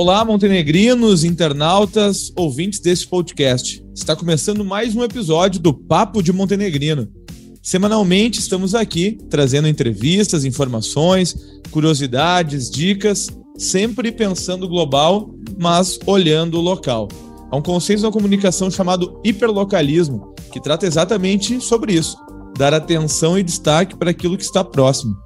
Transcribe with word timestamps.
Olá, 0.00 0.24
montenegrinos, 0.24 1.24
internautas, 1.24 2.32
ouvintes 2.36 2.78
desse 2.78 3.04
podcast. 3.04 3.84
Está 3.92 4.14
começando 4.14 4.64
mais 4.64 4.94
um 4.94 5.02
episódio 5.02 5.58
do 5.58 5.74
Papo 5.74 6.22
de 6.22 6.32
Montenegrino. 6.32 7.08
Semanalmente 7.60 8.38
estamos 8.38 8.76
aqui 8.76 9.18
trazendo 9.28 9.66
entrevistas, 9.66 10.44
informações, 10.44 11.34
curiosidades, 11.72 12.70
dicas, 12.70 13.26
sempre 13.56 14.12
pensando 14.12 14.68
global, 14.68 15.34
mas 15.58 15.98
olhando 16.06 16.58
o 16.58 16.62
local. 16.62 17.08
Há 17.50 17.56
um 17.56 17.62
conceito 17.62 18.02
da 18.02 18.12
comunicação 18.12 18.70
chamado 18.70 19.20
hiperlocalismo, 19.24 20.32
que 20.52 20.60
trata 20.60 20.86
exatamente 20.86 21.60
sobre 21.60 21.94
isso: 21.94 22.16
dar 22.56 22.72
atenção 22.72 23.36
e 23.36 23.42
destaque 23.42 23.96
para 23.96 24.12
aquilo 24.12 24.36
que 24.36 24.44
está 24.44 24.62
próximo. 24.62 25.16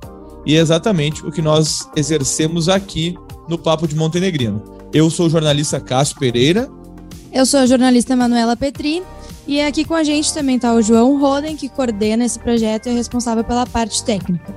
E 0.46 0.56
é 0.56 0.60
exatamente 0.60 1.26
o 1.26 1.30
que 1.30 1.42
nós 1.42 1.86
exercemos 1.94 2.70
aqui 2.70 3.14
no 3.48 3.58
Papo 3.58 3.86
de 3.86 3.94
Montenegrino. 3.94 4.62
Eu 4.92 5.10
sou 5.10 5.26
o 5.26 5.30
jornalista 5.30 5.80
Cássio 5.80 6.18
Pereira. 6.18 6.68
Eu 7.32 7.46
sou 7.46 7.60
a 7.60 7.66
jornalista 7.66 8.14
Manuela 8.14 8.56
Petri. 8.56 9.02
E 9.46 9.60
aqui 9.60 9.84
com 9.84 9.94
a 9.94 10.04
gente 10.04 10.32
também 10.32 10.56
está 10.56 10.72
o 10.72 10.82
João 10.82 11.18
Roden, 11.18 11.56
que 11.56 11.68
coordena 11.68 12.24
esse 12.24 12.38
projeto 12.38 12.86
e 12.86 12.90
é 12.90 12.92
responsável 12.92 13.42
pela 13.42 13.66
parte 13.66 14.04
técnica. 14.04 14.54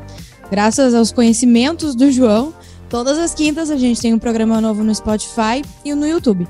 Graças 0.51 0.93
aos 0.93 1.11
conhecimentos 1.11 1.95
do 1.95 2.11
João, 2.11 2.53
todas 2.87 3.17
as 3.17 3.33
quintas 3.33 3.71
a 3.71 3.77
gente 3.77 3.99
tem 3.99 4.13
um 4.13 4.19
programa 4.19 4.61
novo 4.61 4.83
no 4.83 4.93
Spotify 4.93 5.63
e 5.83 5.95
no 5.95 6.05
YouTube. 6.05 6.47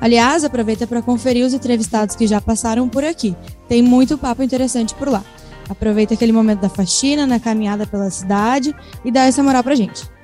Aliás, 0.00 0.42
aproveita 0.42 0.86
para 0.86 1.02
conferir 1.02 1.44
os 1.46 1.54
entrevistados 1.54 2.16
que 2.16 2.26
já 2.26 2.40
passaram 2.40 2.88
por 2.88 3.04
aqui. 3.04 3.36
Tem 3.68 3.80
muito 3.80 4.18
papo 4.18 4.42
interessante 4.42 4.94
por 4.94 5.08
lá. 5.08 5.24
Aproveita 5.68 6.14
aquele 6.14 6.32
momento 6.32 6.60
da 6.60 6.68
faxina, 6.68 7.26
na 7.26 7.38
caminhada 7.38 7.86
pela 7.86 8.10
cidade 8.10 8.74
e 9.04 9.10
dá 9.10 9.24
essa 9.24 9.42
moral 9.42 9.62
pra 9.62 9.74
gente 9.74 10.17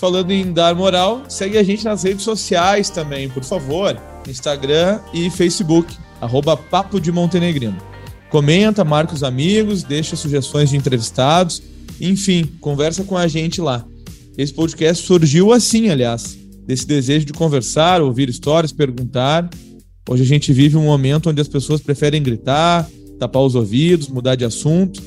falando 0.00 0.30
em 0.30 0.50
dar 0.50 0.74
moral, 0.74 1.24
segue 1.28 1.58
a 1.58 1.62
gente 1.62 1.84
nas 1.84 2.02
redes 2.02 2.24
sociais 2.24 2.88
também, 2.88 3.28
por 3.28 3.44
favor. 3.44 4.00
Instagram 4.26 4.98
e 5.12 5.28
Facebook, 5.28 5.94
arroba 6.22 6.56
Papo 6.56 6.98
de 6.98 7.12
Montenegrino. 7.12 7.76
Comenta, 8.30 8.82
marca 8.82 9.12
os 9.12 9.22
amigos, 9.22 9.82
deixa 9.82 10.16
sugestões 10.16 10.70
de 10.70 10.76
entrevistados, 10.76 11.62
enfim, 12.00 12.50
conversa 12.60 13.04
com 13.04 13.16
a 13.16 13.28
gente 13.28 13.60
lá. 13.60 13.84
Esse 14.38 14.54
podcast 14.54 15.06
surgiu 15.06 15.52
assim, 15.52 15.90
aliás, 15.90 16.38
desse 16.66 16.86
desejo 16.86 17.26
de 17.26 17.34
conversar, 17.34 18.00
ouvir 18.00 18.30
histórias, 18.30 18.72
perguntar. 18.72 19.50
Hoje 20.08 20.22
a 20.22 20.26
gente 20.26 20.50
vive 20.50 20.78
um 20.78 20.84
momento 20.84 21.28
onde 21.28 21.42
as 21.42 21.48
pessoas 21.48 21.80
preferem 21.80 22.22
gritar, 22.22 22.88
tapar 23.18 23.42
os 23.42 23.54
ouvidos, 23.54 24.08
mudar 24.08 24.34
de 24.34 24.46
assunto. 24.46 25.02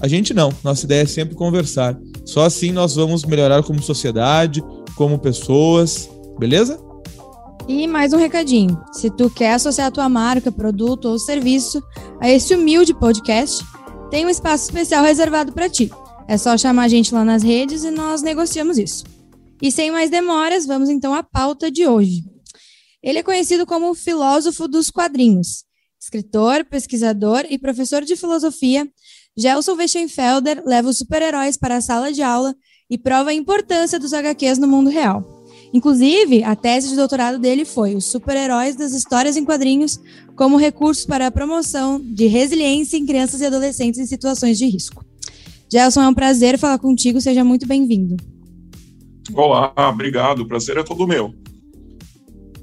A 0.00 0.08
gente 0.08 0.34
não, 0.34 0.52
nossa 0.62 0.84
ideia 0.84 1.02
é 1.02 1.06
sempre 1.06 1.34
conversar. 1.34 1.96
Só 2.24 2.42
assim 2.44 2.72
nós 2.72 2.94
vamos 2.94 3.24
melhorar 3.24 3.62
como 3.62 3.82
sociedade, 3.82 4.62
como 4.96 5.18
pessoas, 5.18 6.08
beleza? 6.38 6.80
E 7.68 7.86
mais 7.86 8.12
um 8.12 8.18
recadinho: 8.18 8.82
se 8.92 9.10
tu 9.10 9.28
quer 9.30 9.54
associar 9.54 9.92
tua 9.92 10.08
marca, 10.08 10.50
produto 10.50 11.06
ou 11.06 11.18
serviço 11.18 11.82
a 12.20 12.28
esse 12.30 12.54
humilde 12.54 12.94
podcast, 12.94 13.64
tem 14.10 14.24
um 14.24 14.30
espaço 14.30 14.64
especial 14.64 15.04
reservado 15.04 15.52
para 15.52 15.68
ti. 15.68 15.90
É 16.26 16.38
só 16.38 16.56
chamar 16.56 16.84
a 16.84 16.88
gente 16.88 17.12
lá 17.12 17.24
nas 17.24 17.42
redes 17.42 17.84
e 17.84 17.90
nós 17.90 18.22
negociamos 18.22 18.78
isso. 18.78 19.04
E 19.60 19.70
sem 19.70 19.90
mais 19.90 20.10
demoras, 20.10 20.66
vamos 20.66 20.88
então 20.88 21.14
à 21.14 21.22
pauta 21.22 21.70
de 21.70 21.86
hoje. 21.86 22.24
Ele 23.02 23.18
é 23.18 23.22
conhecido 23.22 23.66
como 23.66 23.90
o 23.90 23.94
filósofo 23.94 24.66
dos 24.66 24.90
quadrinhos, 24.90 25.64
escritor, 26.00 26.64
pesquisador 26.64 27.44
e 27.50 27.58
professor 27.58 28.02
de 28.02 28.16
filosofia 28.16 28.88
Gelson 29.36 29.74
Weschenfelder 29.74 30.62
leva 30.64 30.88
os 30.88 30.98
super-heróis 30.98 31.56
para 31.56 31.76
a 31.76 31.80
sala 31.80 32.12
de 32.12 32.22
aula 32.22 32.54
e 32.88 32.96
prova 32.96 33.30
a 33.30 33.34
importância 33.34 33.98
dos 33.98 34.12
HQs 34.12 34.58
no 34.58 34.68
mundo 34.68 34.88
real. 34.88 35.42
Inclusive, 35.72 36.44
a 36.44 36.54
tese 36.54 36.88
de 36.88 36.94
doutorado 36.94 37.36
dele 37.36 37.64
foi 37.64 37.96
Os 37.96 38.04
super-heróis 38.04 38.76
das 38.76 38.92
histórias 38.92 39.36
em 39.36 39.44
quadrinhos 39.44 39.98
como 40.36 40.56
recursos 40.56 41.04
para 41.04 41.26
a 41.26 41.32
promoção 41.32 42.00
de 42.00 42.26
resiliência 42.26 42.96
em 42.96 43.04
crianças 43.04 43.40
e 43.40 43.46
adolescentes 43.46 43.98
em 43.98 44.06
situações 44.06 44.56
de 44.56 44.66
risco. 44.66 45.04
Gelson, 45.68 46.02
é 46.02 46.08
um 46.08 46.14
prazer 46.14 46.56
falar 46.56 46.78
contigo, 46.78 47.20
seja 47.20 47.42
muito 47.42 47.66
bem-vindo. 47.66 48.16
Olá, 49.34 49.72
obrigado, 49.90 50.40
o 50.42 50.46
prazer 50.46 50.76
é 50.76 50.84
todo 50.84 51.08
meu. 51.08 51.34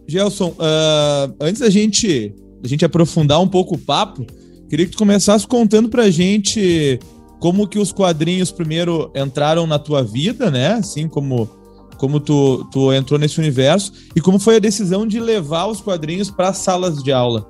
Gelson, 0.08 0.52
uh, 0.52 1.36
antes 1.42 1.60
da 1.60 1.70
gente, 1.70 2.34
da 2.62 2.70
gente 2.70 2.86
aprofundar 2.86 3.42
um 3.42 3.48
pouco 3.48 3.76
o 3.76 3.78
papo, 3.78 4.26
Queria 4.72 4.86
que 4.86 4.94
tu 4.94 5.00
começasse 5.00 5.46
contando 5.46 5.90
pra 5.90 6.10
gente 6.10 6.98
como 7.42 7.68
que 7.68 7.78
os 7.78 7.92
quadrinhos 7.92 8.54
primeiro 8.54 9.12
entraram 9.14 9.68
na 9.68 9.78
tua 9.78 10.02
vida, 10.02 10.50
né? 10.50 10.76
Assim 10.76 11.10
como 11.10 11.50
como 11.98 12.22
tu, 12.22 12.64
tu 12.72 12.94
entrou 12.94 13.20
nesse 13.20 13.38
universo 13.38 13.92
e 14.16 14.22
como 14.22 14.40
foi 14.40 14.56
a 14.56 14.60
decisão 14.60 15.06
de 15.06 15.20
levar 15.20 15.66
os 15.66 15.82
quadrinhos 15.82 16.32
para 16.32 16.54
salas 16.54 17.04
de 17.04 17.12
aula. 17.12 17.46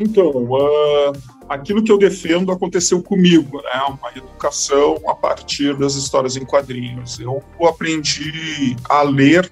Então, 0.00 0.30
uh, 0.30 1.12
aquilo 1.48 1.84
que 1.84 1.92
eu 1.92 1.96
defendo 1.96 2.50
aconteceu 2.50 3.00
comigo, 3.00 3.62
né? 3.62 3.82
Uma 3.88 4.10
educação 4.16 4.98
a 5.06 5.14
partir 5.14 5.76
das 5.76 5.94
histórias 5.94 6.36
em 6.36 6.44
quadrinhos. 6.44 7.20
Eu 7.20 7.40
aprendi 7.68 8.74
a 8.88 9.02
ler 9.02 9.48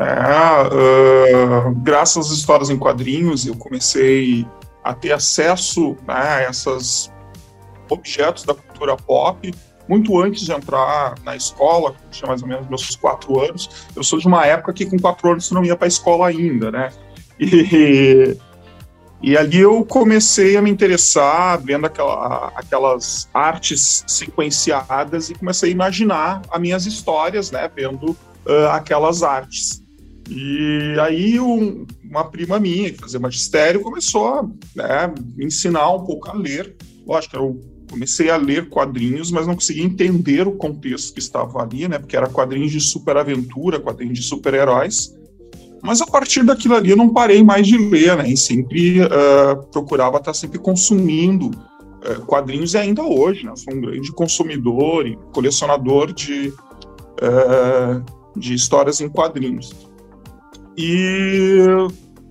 é, 0.00 1.68
uh, 1.68 1.74
graças 1.76 2.26
às 2.26 2.32
histórias 2.32 2.70
em 2.70 2.78
quadrinhos, 2.78 3.46
eu 3.46 3.54
comecei 3.54 4.46
a 4.82 4.94
ter 4.94 5.12
acesso 5.12 5.96
né, 6.08 6.46
a 6.46 6.50
esses 6.50 7.12
objetos 7.90 8.44
da 8.44 8.54
cultura 8.54 8.96
pop 8.96 9.52
muito 9.90 10.20
antes 10.20 10.42
de 10.42 10.52
entrar 10.52 11.16
na 11.24 11.34
escola, 11.34 11.96
tinha 12.12 12.28
mais 12.28 12.42
ou 12.42 12.48
menos 12.48 12.68
meus 12.68 12.94
quatro 12.94 13.40
anos. 13.40 13.68
Eu 13.94 14.04
sou 14.04 14.20
de 14.20 14.26
uma 14.28 14.46
época 14.46 14.72
que 14.72 14.86
com 14.86 14.96
quatro 14.96 15.32
anos 15.32 15.50
não 15.50 15.64
ia 15.64 15.74
para 15.74 15.86
a 15.86 15.88
escola 15.88 16.28
ainda, 16.28 16.70
né? 16.70 16.92
E, 17.40 18.36
e 19.20 19.36
ali 19.36 19.58
eu 19.58 19.84
comecei 19.84 20.56
a 20.56 20.62
me 20.62 20.70
interessar, 20.70 21.60
vendo 21.60 21.86
aquela, 21.86 22.52
aquelas 22.54 23.28
artes 23.34 24.04
sequenciadas 24.06 25.28
e 25.28 25.34
comecei 25.34 25.70
a 25.70 25.72
imaginar 25.72 26.42
as 26.48 26.60
minhas 26.60 26.86
histórias, 26.86 27.50
né? 27.50 27.68
Vendo 27.74 28.10
uh, 28.46 28.68
aquelas 28.70 29.24
artes. 29.24 29.82
E 30.30 30.94
aí 31.00 31.40
um, 31.40 31.84
uma 32.08 32.24
prima 32.24 32.60
minha, 32.60 32.92
que 32.92 33.00
fazia 33.00 33.18
magistério, 33.18 33.80
começou 33.80 34.28
a 34.28 34.42
né, 34.76 35.12
ensinar 35.40 35.92
um 35.92 36.04
pouco 36.04 36.30
a 36.30 36.34
ler. 36.34 36.76
Lógico, 37.04 37.36
eu 37.36 37.60
comecei 37.90 38.30
a 38.30 38.36
ler 38.36 38.68
quadrinhos, 38.68 39.32
mas 39.32 39.48
não 39.48 39.54
conseguia 39.54 39.82
entender 39.82 40.46
o 40.46 40.52
contexto 40.52 41.12
que 41.12 41.18
estava 41.18 41.60
ali, 41.60 41.88
né? 41.88 41.98
Porque 41.98 42.16
era 42.16 42.28
quadrinhos 42.28 42.70
de 42.70 42.80
superaventura, 42.80 43.80
quadrinhos 43.80 44.20
de 44.20 44.24
super-heróis. 44.24 45.12
Mas 45.82 46.00
a 46.00 46.06
partir 46.06 46.44
daquilo 46.44 46.76
ali 46.76 46.90
eu 46.90 46.96
não 46.96 47.12
parei 47.12 47.42
mais 47.42 47.66
de 47.66 47.76
ler, 47.76 48.16
né? 48.16 48.30
E 48.30 48.36
sempre 48.36 49.00
uh, 49.02 49.66
procurava 49.72 50.18
estar 50.18 50.34
sempre 50.34 50.60
consumindo 50.60 51.46
uh, 51.46 52.24
quadrinhos 52.26 52.74
e 52.74 52.78
ainda 52.78 53.02
hoje, 53.02 53.44
né? 53.44 53.52
Sou 53.56 53.74
um 53.74 53.80
grande 53.80 54.12
consumidor 54.12 55.08
e 55.08 55.16
colecionador 55.32 56.12
de, 56.12 56.52
uh, 57.20 58.04
de 58.36 58.54
histórias 58.54 59.00
em 59.00 59.08
quadrinhos. 59.08 59.89
E 60.76 61.58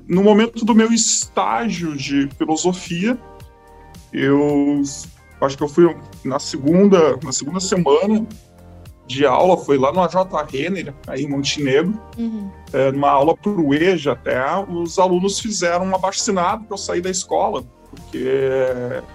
no 0.08 0.24
momento 0.24 0.66
do 0.66 0.74
meu 0.74 0.92
estágio 0.92 1.96
de 1.96 2.28
filosofia, 2.38 3.18
eu 4.12 4.82
acho 5.42 5.58
que 5.58 5.64
eu 5.64 5.68
fui 5.68 5.96
na 6.24 6.40
segunda, 6.40 7.18
na 7.24 7.32
segunda 7.32 7.60
semana 7.60 8.26
de 9.06 9.26
aula, 9.26 9.58
foi 9.58 9.78
lá 9.78 9.92
no 9.92 10.02
AJ 10.02 10.16
Renner, 10.52 10.94
aí 11.08 11.24
em 11.24 11.30
Montenegro, 11.30 12.00
uhum. 12.18 12.52
é, 12.72 12.92
numa 12.92 13.10
aula 13.10 13.36
o 13.44 13.74
EJA 13.74 14.12
até, 14.12 14.40
os 14.68 15.00
alunos 15.00 15.40
fizeram 15.40 15.86
um 15.86 15.96
abaixo-assinado 15.96 16.66
para 16.66 16.74
eu 16.76 16.78
sair 16.78 17.02
da 17.02 17.10
escola, 17.10 17.64
porque 17.90 18.24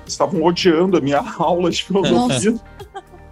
estavam 0.04 0.42
odiando 0.42 0.96
a 0.96 1.00
minha 1.00 1.22
aula 1.38 1.70
de 1.70 1.84
filosofia. 1.84 2.56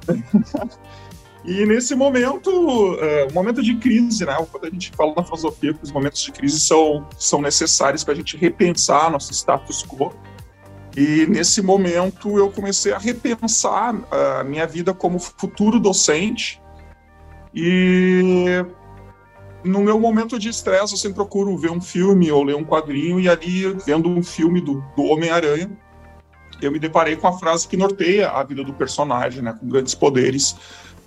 E 1.45 1.67
nesse 1.67 1.95
momento, 1.95 2.97
é, 3.01 3.27
um 3.29 3.33
momento 3.33 3.63
de 3.63 3.75
crise, 3.77 4.25
né? 4.25 4.35
Quando 4.51 4.65
a 4.65 4.71
gente 4.71 4.93
fala 4.93 5.13
na 5.17 5.25
filosofia 5.25 5.75
que 5.75 5.83
os 5.83 5.91
momentos 5.91 6.21
de 6.21 6.31
crise 6.31 6.61
são, 6.61 7.07
são 7.19 7.41
necessários 7.41 8.05
para 8.05 8.15
a 8.15 8.17
gente 8.17 8.37
repensar 8.37 9.11
nosso 9.11 9.33
status 9.33 9.85
quo. 9.85 10.13
E 10.97 11.27
nesse 11.27 11.61
momento 11.61 12.39
eu 12.39 12.51
comecei 12.51 12.93
a 12.93 12.99
repensar 12.99 13.95
a 14.11 14.45
minha 14.45 14.67
vida 14.67 14.95
como 14.95 15.19
futuro 15.19 15.81
docente. 15.81 16.63
E 17.53 18.65
no 19.65 19.81
meu 19.81 19.99
momento 19.99 20.39
de 20.39 20.49
estresse, 20.49 20.93
eu 20.93 20.99
sempre 20.99 21.17
procuro 21.17 21.57
ver 21.57 21.71
um 21.71 21.81
filme 21.81 22.31
ou 22.31 22.45
ler 22.45 22.57
um 22.57 22.65
quadrinho, 22.65 23.19
e 23.19 23.29
ali, 23.29 23.69
vendo 23.85 24.09
um 24.09 24.23
filme 24.23 24.61
do, 24.61 24.83
do 24.97 25.05
Homem-Aranha, 25.05 25.71
eu 26.61 26.71
me 26.71 26.79
deparei 26.79 27.17
com 27.17 27.27
a 27.27 27.33
frase 27.33 27.67
que 27.67 27.77
norteia 27.77 28.31
a 28.31 28.43
vida 28.45 28.63
do 28.63 28.73
personagem, 28.73 29.43
né? 29.43 29.57
Com 29.59 29.67
grandes 29.67 29.95
poderes 29.95 30.57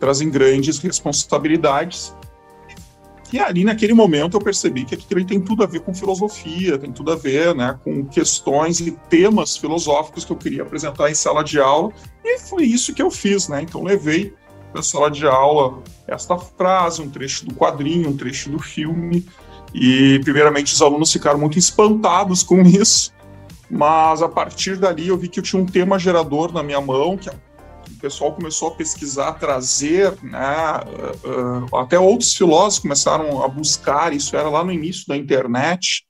trazem 0.06 0.30
grandes 0.30 0.78
responsabilidades. 0.78 2.16
E 3.34 3.40
ali, 3.40 3.63
naquele 3.63 3.94
momento, 3.94 4.38
eu 4.38 4.42
percebi 4.42 4.86
que 4.86 4.94
aquilo 4.94 5.25
tem 5.25 5.42
tudo 5.42 5.63
a 5.63 5.66
ver 5.66 5.80
com 5.80 5.96
filosofia, 5.96 6.78
tem 6.78 6.92
tudo 6.92 7.12
a 7.12 7.16
ver 7.16 7.56
né, 7.56 7.75
com 7.84 8.06
questões 8.06 8.80
e 8.80 8.92
temas 9.10 9.57
filosóficos 9.57 10.24
que 10.24 10.31
eu 10.31 10.38
queria 10.38 10.62
apresentar 10.62 11.10
em 11.10 11.16
sala 11.16 11.44
de 11.44 11.60
aula, 11.60 11.92
e 12.24 12.38
foi 12.38 12.66
isso 12.66 12.94
que 12.94 13.02
eu 13.02 13.10
fiz. 13.10 13.48
Né? 13.48 13.63
Então, 13.63 13.84
levei 13.84 14.31
da 14.75 14.84
sala 14.84 15.10
de 15.10 15.25
aula 15.25 15.81
esta 16.07 16.38
frase, 16.38 17.02
um 17.02 17.10
trecho 17.10 17.48
do 17.48 17.56
quadrinho, 17.56 18.10
um 18.10 18.16
trecho 18.16 18.52
do 18.52 18.60
filme. 18.60 19.25
E, 19.74 20.19
primeiramente, 20.24 20.72
os 20.72 20.81
alunos 20.84 21.12
ficaram 21.12 21.40
muito 21.40 21.57
espantados 21.57 22.44
com 22.44 22.62
isso, 22.62 23.12
mas 23.72 24.22
a 24.22 24.30
partir 24.30 24.78
dali 24.78 25.07
eu 25.07 25.18
vi 25.18 25.28
que 25.28 25.40
eu 25.40 25.44
tinha 25.44 25.60
um 25.60 25.66
tema 25.66 25.98
gerador 25.98 26.54
na 26.54 26.62
minha 26.62 26.80
mão, 26.80 27.18
que 27.18 27.28
o 27.28 27.34
pessoal 28.06 28.31
começou 28.34 28.68
a 28.68 28.75
pesquisar, 28.75 29.30
a 29.30 29.34
trazer, 29.34 30.16
né, 30.22 30.40
uh, 31.25 31.74
uh, 31.74 31.78
até 31.78 31.98
outros 31.98 32.36
filósofos 32.36 32.80
começaram 32.80 33.42
a 33.44 33.48
buscar, 33.48 34.13
isso 34.13 34.36
era 34.36 34.48
lá 34.48 34.63
no 34.63 34.72
início 34.72 35.07
da 35.07 35.18
internet, 35.18 36.06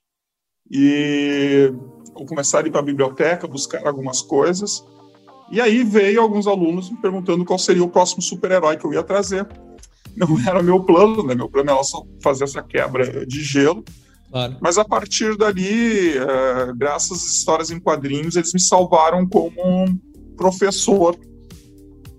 e 0.69 1.71
eu 2.19 2.25
começaram 2.25 2.65
a 2.65 2.67
ir 2.67 2.71
para 2.71 2.81
a 2.81 2.83
biblioteca, 2.83 3.47
buscar 3.47 3.87
algumas 3.87 4.21
coisas, 4.21 4.83
e 5.49 5.61
aí 5.61 5.85
veio 5.85 6.21
alguns 6.21 6.47
alunos 6.47 6.89
me 6.89 6.97
perguntando 6.97 7.45
qual 7.45 7.57
seria 7.57 7.83
o 7.83 7.89
próximo 7.89 8.21
super-herói 8.21 8.75
que 8.75 8.85
eu 8.85 8.91
ia 8.91 9.03
trazer. 9.03 9.47
Não 10.17 10.27
era 10.45 10.61
meu 10.61 10.83
plano, 10.83 11.23
né? 11.23 11.33
Meu 11.33 11.47
plano 11.47 11.71
era 11.71 11.83
só 11.83 12.03
fazer 12.21 12.43
essa 12.43 12.61
quebra 12.61 13.25
de 13.25 13.41
gelo. 13.41 13.85
Claro. 14.31 14.57
Mas 14.59 14.77
a 14.77 14.83
partir 14.83 15.37
dali, 15.37 16.17
uh, 16.17 16.75
graças 16.75 17.11
às 17.19 17.35
histórias 17.35 17.69
em 17.69 17.79
quadrinhos, 17.79 18.35
eles 18.35 18.53
me 18.53 18.59
salvaram 18.59 19.25
como 19.25 19.53
um 19.63 19.97
professor. 20.35 21.15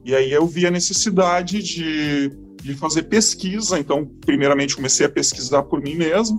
E 0.07 0.15
aí 0.15 0.33
eu 0.33 0.47
vi 0.47 0.65
a 0.65 0.71
necessidade 0.71 1.61
de, 1.61 2.29
de 2.63 2.75
fazer 2.77 3.03
pesquisa. 3.03 3.77
Então, 3.77 4.07
primeiramente, 4.25 4.77
comecei 4.77 5.05
a 5.05 5.09
pesquisar 5.09 5.65
por 5.65 5.83
mim 5.83 5.97
mesmo. 5.97 6.39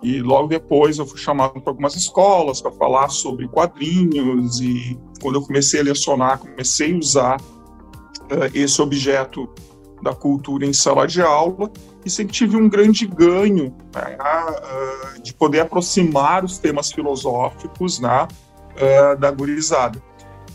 E 0.00 0.22
logo 0.22 0.46
depois 0.46 0.98
eu 0.98 1.04
fui 1.04 1.18
chamado 1.18 1.60
para 1.60 1.72
algumas 1.72 1.96
escolas 1.96 2.60
para 2.60 2.70
falar 2.70 3.08
sobre 3.08 3.48
quadrinhos. 3.48 4.60
E 4.60 4.96
quando 5.20 5.34
eu 5.34 5.42
comecei 5.42 5.80
a 5.80 5.82
lecionar, 5.82 6.38
comecei 6.38 6.94
a 6.94 6.96
usar 6.96 7.40
uh, 7.40 8.54
esse 8.54 8.80
objeto 8.80 9.52
da 10.00 10.14
cultura 10.14 10.64
em 10.64 10.72
sala 10.72 11.08
de 11.08 11.20
aula 11.20 11.72
e 12.04 12.10
sempre 12.10 12.34
tive 12.34 12.56
um 12.56 12.68
grande 12.68 13.04
ganho 13.04 13.74
né, 13.92 14.16
uh, 14.16 15.20
de 15.20 15.34
poder 15.34 15.58
aproximar 15.58 16.44
os 16.44 16.58
temas 16.58 16.92
filosóficos 16.92 17.98
né, 17.98 18.28
uh, 18.76 19.18
da 19.18 19.32
gurizada. 19.32 20.00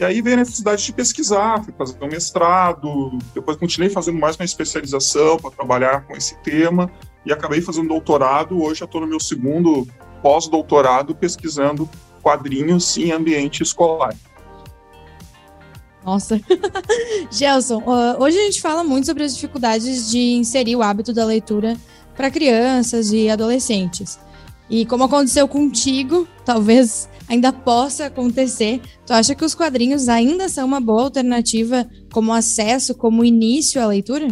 E 0.01 0.03
aí 0.03 0.19
veio 0.19 0.36
a 0.36 0.39
necessidade 0.39 0.83
de 0.83 0.92
pesquisar, 0.92 1.63
fui 1.63 1.71
fazer 1.77 1.95
um 2.01 2.07
mestrado, 2.07 3.19
depois 3.36 3.56
continuei 3.56 3.88
fazendo 3.88 4.18
mais 4.18 4.36
uma 4.36 4.44
especialização 4.44 5.38
para 5.38 5.51
trabalhar 5.51 6.07
com 6.07 6.18
esse 6.18 6.36
tema 6.39 6.92
e 7.24 7.31
acabei 7.31 7.62
fazendo 7.62 7.89
doutorado. 7.89 8.59
Hoje 8.59 8.80
já 8.80 8.86
estou 8.86 9.00
no 9.00 9.06
meu 9.06 9.19
segundo 9.19 9.88
pós-doutorado 10.24 11.13
pesquisando 11.13 11.88
quadrinhos 12.19 12.98
em 12.98 13.12
ambiente 13.12 13.62
escolar. 13.62 14.15
Nossa. 16.03 16.42
Gelson, 17.30 17.83
hoje 18.18 18.39
a 18.39 18.44
gente 18.45 18.59
fala 18.59 18.83
muito 18.83 19.06
sobre 19.06 19.24
as 19.24 19.36
dificuldades 19.36 20.09
de 20.09 20.33
inserir 20.33 20.75
o 20.75 20.81
hábito 20.81 21.13
da 21.13 21.25
leitura 21.25 21.77
para 22.15 22.31
crianças 22.31 23.13
e 23.13 23.30
adolescentes. 23.30 24.19
E 24.68 24.83
como 24.83 25.03
aconteceu 25.03 25.48
contigo, 25.48 26.27
talvez 26.44 27.07
ainda 27.31 27.53
possa 27.53 28.07
acontecer. 28.07 28.81
Tu 29.05 29.13
acha 29.13 29.33
que 29.33 29.45
os 29.45 29.55
quadrinhos 29.55 30.09
ainda 30.09 30.49
são 30.49 30.67
uma 30.67 30.81
boa 30.81 31.03
alternativa 31.03 31.89
como 32.11 32.33
acesso, 32.33 32.93
como 32.93 33.23
início 33.23 33.81
à 33.81 33.87
leitura? 33.87 34.27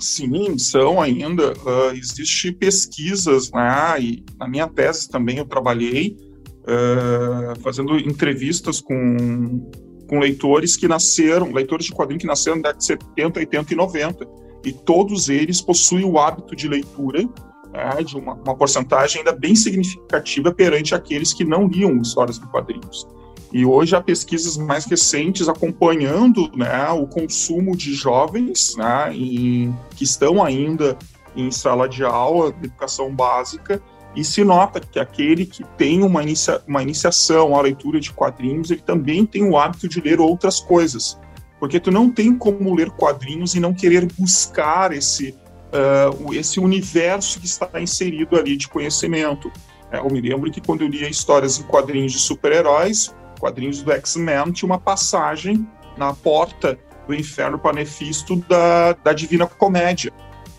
Sim, 0.00 0.56
são 0.56 1.00
ainda. 1.00 1.52
Uh, 1.52 1.94
Existem 1.94 2.54
pesquisas, 2.54 3.50
né? 3.50 4.00
E 4.00 4.24
na 4.38 4.48
minha 4.48 4.66
tese 4.66 5.10
também 5.10 5.36
eu 5.36 5.44
trabalhei 5.44 6.16
uh, 6.62 7.60
fazendo 7.60 7.98
entrevistas 7.98 8.80
com, 8.80 9.70
com 10.08 10.18
leitores 10.18 10.78
que 10.78 10.88
nasceram, 10.88 11.52
leitores 11.52 11.84
de 11.84 11.92
quadrinhos 11.92 12.22
que 12.22 12.26
nasceram 12.26 12.56
na 12.56 12.72
década 12.72 12.78
de 12.78 12.86
70, 12.86 13.40
80 13.40 13.72
e 13.74 13.76
90. 13.76 14.28
E 14.64 14.72
todos 14.72 15.28
eles 15.28 15.60
possuem 15.60 16.06
o 16.06 16.18
hábito 16.18 16.56
de 16.56 16.66
leitura 16.66 17.28
né, 17.74 17.90
uma, 18.14 18.34
uma 18.34 18.54
porcentagem 18.54 19.18
ainda 19.18 19.32
bem 19.32 19.56
significativa 19.56 20.52
perante 20.52 20.94
aqueles 20.94 21.32
que 21.32 21.44
não 21.44 21.66
liam 21.66 22.00
histórias 22.00 22.38
em 22.38 22.46
quadrinhos. 22.46 23.06
E 23.52 23.64
hoje 23.66 23.94
há 23.94 24.00
pesquisas 24.00 24.56
mais 24.56 24.84
recentes 24.84 25.48
acompanhando 25.48 26.50
né, 26.56 26.88
o 26.90 27.06
consumo 27.06 27.76
de 27.76 27.92
jovens 27.94 28.74
né, 28.76 29.14
em, 29.14 29.74
que 29.94 30.04
estão 30.04 30.42
ainda 30.42 30.96
em 31.36 31.50
sala 31.50 31.88
de 31.88 32.04
aula 32.04 32.52
de 32.52 32.66
educação 32.66 33.14
básica 33.14 33.82
e 34.16 34.24
se 34.24 34.44
nota 34.44 34.80
que 34.80 34.98
aquele 34.98 35.44
que 35.44 35.64
tem 35.76 36.02
uma, 36.02 36.22
inicia, 36.22 36.62
uma 36.66 36.82
iniciação 36.82 37.56
à 37.56 37.60
leitura 37.60 37.98
de 37.98 38.12
quadrinhos, 38.12 38.70
ele 38.70 38.82
também 38.82 39.26
tem 39.26 39.42
o 39.48 39.58
hábito 39.58 39.88
de 39.88 40.00
ler 40.00 40.20
outras 40.20 40.60
coisas. 40.60 41.18
Porque 41.58 41.80
tu 41.80 41.90
não 41.90 42.10
tem 42.10 42.36
como 42.36 42.74
ler 42.74 42.90
quadrinhos 42.90 43.54
e 43.54 43.60
não 43.60 43.74
querer 43.74 44.06
buscar 44.18 44.92
esse, 44.92 45.36
uh, 45.74 46.32
esse 46.32 46.60
universo 46.60 47.40
que 47.40 47.46
está 47.46 47.68
inserido 47.80 48.36
ali 48.36 48.56
de 48.56 48.68
conhecimento. 48.68 49.50
É, 49.90 49.98
eu 49.98 50.08
me 50.08 50.20
lembro 50.20 50.50
que 50.50 50.60
quando 50.60 50.82
eu 50.82 50.88
lia 50.88 51.08
histórias 51.08 51.58
em 51.58 51.64
quadrinhos 51.64 52.12
de 52.12 52.18
super-heróis, 52.18 53.14
quadrinhos 53.38 53.82
do 53.82 53.92
X-Men, 53.92 54.52
tinha 54.52 54.66
uma 54.66 54.78
passagem 54.78 55.66
na 55.96 56.12
porta 56.12 56.78
do 57.06 57.14
inferno 57.14 57.58
para 57.58 57.74
Nefisto 57.74 58.36
da, 58.48 58.92
da 58.92 59.12
Divina 59.12 59.46
Comédia. 59.46 60.12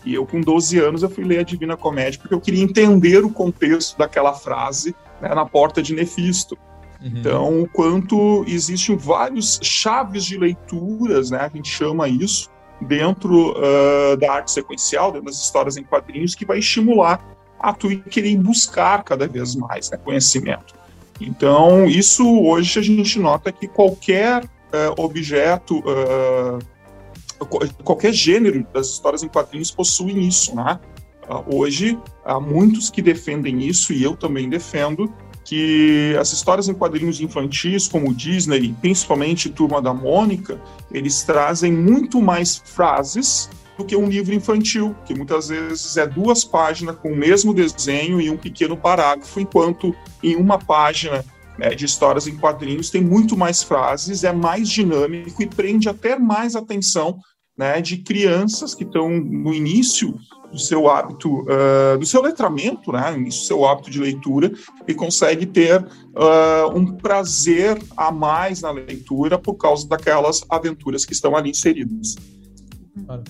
E 0.04 0.14
eu, 0.14 0.24
com 0.24 0.40
12 0.40 0.78
anos, 0.78 1.02
eu 1.02 1.10
fui 1.10 1.24
ler 1.24 1.40
a 1.40 1.42
Divina 1.42 1.76
Comédia 1.76 2.20
porque 2.20 2.34
eu 2.34 2.40
queria 2.40 2.62
entender 2.62 3.24
o 3.24 3.30
contexto 3.30 3.98
daquela 3.98 4.32
frase 4.32 4.94
né, 5.20 5.34
na 5.34 5.44
porta 5.44 5.82
de 5.82 5.92
Nefisto. 5.92 6.56
Uhum. 7.02 7.12
Então, 7.14 7.62
o 7.62 7.68
quanto 7.68 8.44
existem 8.46 8.96
vários 8.96 9.58
chaves 9.62 10.24
de 10.24 10.38
leituras, 10.38 11.30
né, 11.30 11.40
a 11.40 11.48
gente 11.48 11.68
chama 11.68 12.08
isso, 12.08 12.48
dentro 12.80 13.52
uh, 13.52 14.16
da 14.16 14.32
arte 14.32 14.52
sequencial, 14.52 15.12
dentro 15.12 15.26
das 15.26 15.36
histórias 15.36 15.76
em 15.76 15.82
quadrinhos, 15.82 16.34
que 16.34 16.44
vai 16.44 16.58
estimular 16.58 17.24
a 17.58 17.72
tu 17.72 17.88
querer 18.10 18.36
buscar 18.36 19.02
cada 19.02 19.26
vez 19.26 19.54
mais 19.54 19.90
né, 19.90 19.96
conhecimento. 19.96 20.74
Então, 21.20 21.86
isso 21.86 22.42
hoje 22.42 22.78
a 22.78 22.82
gente 22.82 23.18
nota 23.18 23.50
que 23.50 23.66
qualquer 23.66 24.44
uh, 24.44 25.02
objeto, 25.02 25.78
uh, 25.78 26.58
qualquer 27.82 28.12
gênero 28.12 28.66
das 28.72 28.88
histórias 28.88 29.22
em 29.22 29.28
quadrinhos 29.28 29.70
possuem 29.70 30.26
isso, 30.26 30.54
né? 30.54 30.78
Hoje, 31.52 31.98
há 32.24 32.38
muitos 32.38 32.88
que 32.88 33.02
defendem 33.02 33.60
isso, 33.60 33.92
e 33.92 34.00
eu 34.00 34.16
também 34.16 34.48
defendo, 34.48 35.12
que 35.46 36.16
as 36.20 36.32
histórias 36.32 36.68
em 36.68 36.74
quadrinhos 36.74 37.20
infantis, 37.20 37.86
como 37.86 38.12
Disney, 38.12 38.74
principalmente 38.80 39.48
Turma 39.48 39.80
da 39.80 39.94
Mônica, 39.94 40.60
eles 40.90 41.22
trazem 41.22 41.72
muito 41.72 42.20
mais 42.20 42.60
frases 42.64 43.48
do 43.78 43.84
que 43.84 43.94
um 43.94 44.08
livro 44.08 44.34
infantil, 44.34 44.96
que 45.06 45.14
muitas 45.14 45.48
vezes 45.48 45.96
é 45.96 46.04
duas 46.04 46.44
páginas 46.44 46.96
com 46.96 47.12
o 47.12 47.16
mesmo 47.16 47.54
desenho 47.54 48.20
e 48.20 48.28
um 48.28 48.36
pequeno 48.36 48.76
parágrafo, 48.76 49.38
enquanto 49.38 49.94
em 50.20 50.34
uma 50.34 50.58
página 50.58 51.24
né, 51.56 51.74
de 51.76 51.84
histórias 51.84 52.26
em 52.26 52.36
quadrinhos 52.36 52.90
tem 52.90 53.00
muito 53.00 53.36
mais 53.36 53.62
frases, 53.62 54.24
é 54.24 54.32
mais 54.32 54.68
dinâmico 54.68 55.40
e 55.40 55.46
prende 55.46 55.88
até 55.88 56.18
mais 56.18 56.56
atenção 56.56 57.20
né, 57.56 57.80
de 57.80 57.98
crianças 57.98 58.74
que 58.74 58.82
estão 58.82 59.08
no 59.08 59.54
início 59.54 60.18
do 60.50 60.58
seu 60.58 60.88
hábito, 60.88 61.40
uh, 61.42 61.98
do 61.98 62.06
seu 62.06 62.22
letramento, 62.22 62.92
né, 62.92 63.12
do 63.12 63.32
seu 63.32 63.64
hábito 63.66 63.90
de 63.90 63.98
leitura, 63.98 64.52
e 64.86 64.94
consegue 64.94 65.46
ter 65.46 65.82
uh, 65.82 66.76
um 66.76 66.96
prazer 66.96 67.78
a 67.96 68.10
mais 68.10 68.62
na 68.62 68.70
leitura 68.70 69.38
por 69.38 69.54
causa 69.54 69.86
daquelas 69.88 70.42
aventuras 70.48 71.04
que 71.04 71.12
estão 71.12 71.36
ali 71.36 71.50
inseridas. 71.50 72.16
Claro. 73.04 73.24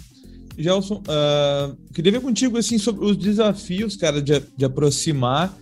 Gelson, 0.59 1.03
uh, 1.03 1.77
queria 1.93 2.13
ver 2.13 2.21
contigo 2.21 2.57
assim 2.57 2.79
sobre 2.79 3.05
os 3.05 3.17
desafios, 3.17 3.97
cara, 3.97 4.23
de, 4.23 4.43
de 4.57 4.65
aproximar 4.65 5.57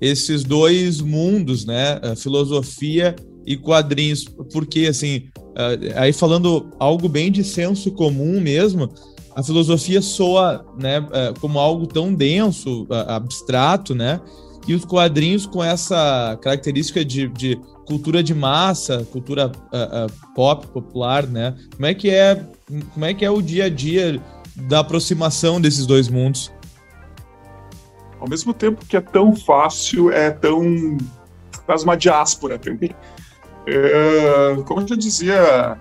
esses 0.00 0.42
dois 0.42 1.00
mundos, 1.00 1.64
né? 1.64 2.00
Filosofia 2.16 3.14
e 3.46 3.56
quadrinhos, 3.56 4.24
porque 4.50 4.86
assim, 4.86 5.28
aí 5.94 6.10
falando 6.10 6.70
algo 6.78 7.06
bem 7.06 7.30
de 7.30 7.44
senso 7.44 7.92
comum 7.92 8.40
mesmo, 8.40 8.90
a 9.34 9.42
filosofia 9.42 10.02
soa, 10.02 10.64
né, 10.78 11.00
uh, 11.00 11.38
como 11.40 11.58
algo 11.58 11.86
tão 11.86 12.12
denso, 12.12 12.86
abstrato, 13.06 13.94
né? 13.94 14.20
E 14.66 14.74
os 14.74 14.84
quadrinhos 14.84 15.46
com 15.46 15.64
essa 15.64 16.38
característica 16.42 17.04
de, 17.04 17.28
de 17.28 17.58
cultura 17.86 18.22
de 18.22 18.34
massa, 18.34 19.06
cultura 19.10 19.50
pop 20.34 20.66
popular, 20.68 21.26
né? 21.26 21.56
Como 21.74 21.86
é 21.86 21.94
que 21.94 22.10
é, 22.10 22.44
como 22.92 23.04
é 23.04 23.14
que 23.14 23.24
é 23.24 23.30
o 23.30 23.40
dia 23.40 23.64
a 23.64 23.68
dia 23.70 24.20
da 24.56 24.80
aproximação 24.80 25.60
desses 25.60 25.86
dois 25.86 26.08
mundos. 26.08 26.52
Ao 28.18 28.28
mesmo 28.28 28.52
tempo 28.52 28.84
que 28.84 28.96
é 28.96 29.00
tão 29.00 29.34
fácil, 29.34 30.12
é 30.12 30.30
tão. 30.30 30.98
faz 31.66 31.82
uma 31.82 31.96
diáspora 31.96 32.58
também. 32.58 32.94
É, 33.66 34.62
como 34.66 34.86
já 34.86 34.96
dizia 34.96 35.78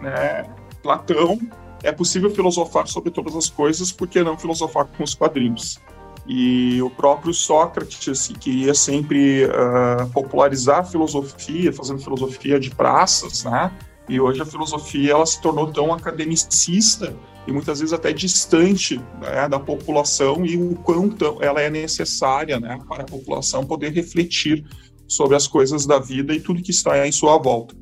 né, 0.00 0.44
Platão, 0.82 1.38
é 1.82 1.92
possível 1.92 2.30
filosofar 2.30 2.86
sobre 2.86 3.10
todas 3.10 3.34
as 3.34 3.48
coisas, 3.48 3.90
por 3.90 4.08
que 4.08 4.22
não 4.22 4.38
filosofar 4.38 4.86
com 4.86 5.02
os 5.02 5.14
quadrinhos? 5.14 5.78
E 6.26 6.80
o 6.80 6.88
próprio 6.88 7.34
Sócrates, 7.34 8.28
que 8.28 8.34
queria 8.34 8.74
sempre 8.74 9.46
uh, 9.46 10.08
popularizar 10.10 10.80
a 10.80 10.84
filosofia, 10.84 11.72
fazendo 11.72 12.00
filosofia 12.00 12.60
de 12.60 12.70
praças, 12.70 13.42
né? 13.44 13.72
E 14.08 14.20
hoje 14.20 14.40
a 14.42 14.46
filosofia 14.46 15.12
ela 15.12 15.26
se 15.26 15.40
tornou 15.40 15.72
tão 15.72 15.92
academicista 15.92 17.16
e 17.46 17.52
muitas 17.52 17.80
vezes 17.80 17.92
até 17.92 18.12
distante 18.12 19.00
né, 19.20 19.48
da 19.48 19.58
população 19.58 20.44
e 20.44 20.56
o 20.56 20.74
quanto 20.76 21.38
ela 21.40 21.60
é 21.60 21.70
necessária 21.70 22.58
né, 22.60 22.78
para 22.88 23.02
a 23.02 23.06
população 23.06 23.64
poder 23.64 23.92
refletir 23.92 24.64
sobre 25.08 25.36
as 25.36 25.46
coisas 25.46 25.86
da 25.86 25.98
vida 25.98 26.34
e 26.34 26.40
tudo 26.40 26.62
que 26.62 26.70
está 26.70 27.06
em 27.06 27.12
sua 27.12 27.38
volta. 27.38 27.74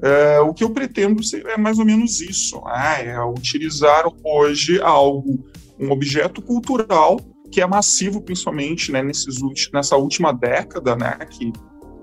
É, 0.00 0.40
o 0.40 0.54
que 0.54 0.62
eu 0.62 0.70
pretendo 0.70 1.20
é 1.46 1.56
mais 1.56 1.78
ou 1.78 1.84
menos 1.84 2.20
isso, 2.20 2.60
né, 2.64 3.06
é 3.06 3.24
utilizar 3.24 4.04
hoje 4.24 4.80
algo, 4.80 5.44
um 5.78 5.90
objeto 5.90 6.40
cultural 6.40 7.18
que 7.50 7.60
é 7.60 7.66
massivo, 7.66 8.20
principalmente 8.20 8.92
né, 8.92 9.02
nesses, 9.02 9.36
nessa 9.72 9.96
última 9.96 10.32
década, 10.32 10.94
né, 10.94 11.18
que 11.30 11.52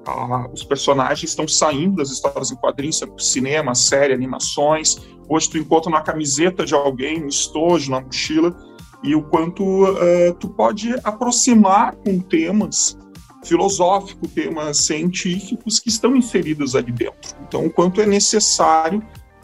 ah, 0.07 0.49
os 0.51 0.63
personagens 0.63 1.29
estão 1.29 1.47
saindo 1.47 1.95
das 1.95 2.11
histórias 2.11 2.51
em 2.51 2.55
quadrinhos, 2.55 3.01
cinema, 3.17 3.73
série, 3.73 4.13
animações. 4.13 4.97
Hoje 5.27 5.49
tu 5.49 5.57
encontra 5.57 5.89
na 5.89 6.01
camiseta 6.01 6.65
de 6.65 6.75
alguém, 6.75 7.21
no 7.21 7.27
estojo, 7.27 7.89
na 7.89 8.01
mochila, 8.01 8.55
e 9.03 9.15
o 9.15 9.23
quanto 9.23 9.63
uh, 9.63 10.33
tu 10.39 10.49
pode 10.49 10.93
aproximar 11.03 11.95
com 11.95 12.19
temas 12.19 12.97
filosóficos, 13.45 14.31
temas 14.31 14.77
científicos 14.77 15.79
que 15.79 15.89
estão 15.89 16.15
inseridos 16.15 16.75
ali 16.75 16.91
dentro. 16.91 17.35
Então, 17.47 17.65
o 17.65 17.69
quanto 17.69 18.01
é 18.01 18.05
necessário 18.05 18.99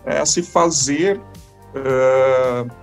uh, 0.05 0.25
se 0.25 0.41
fazer 0.41 1.17
uh, 1.17 2.81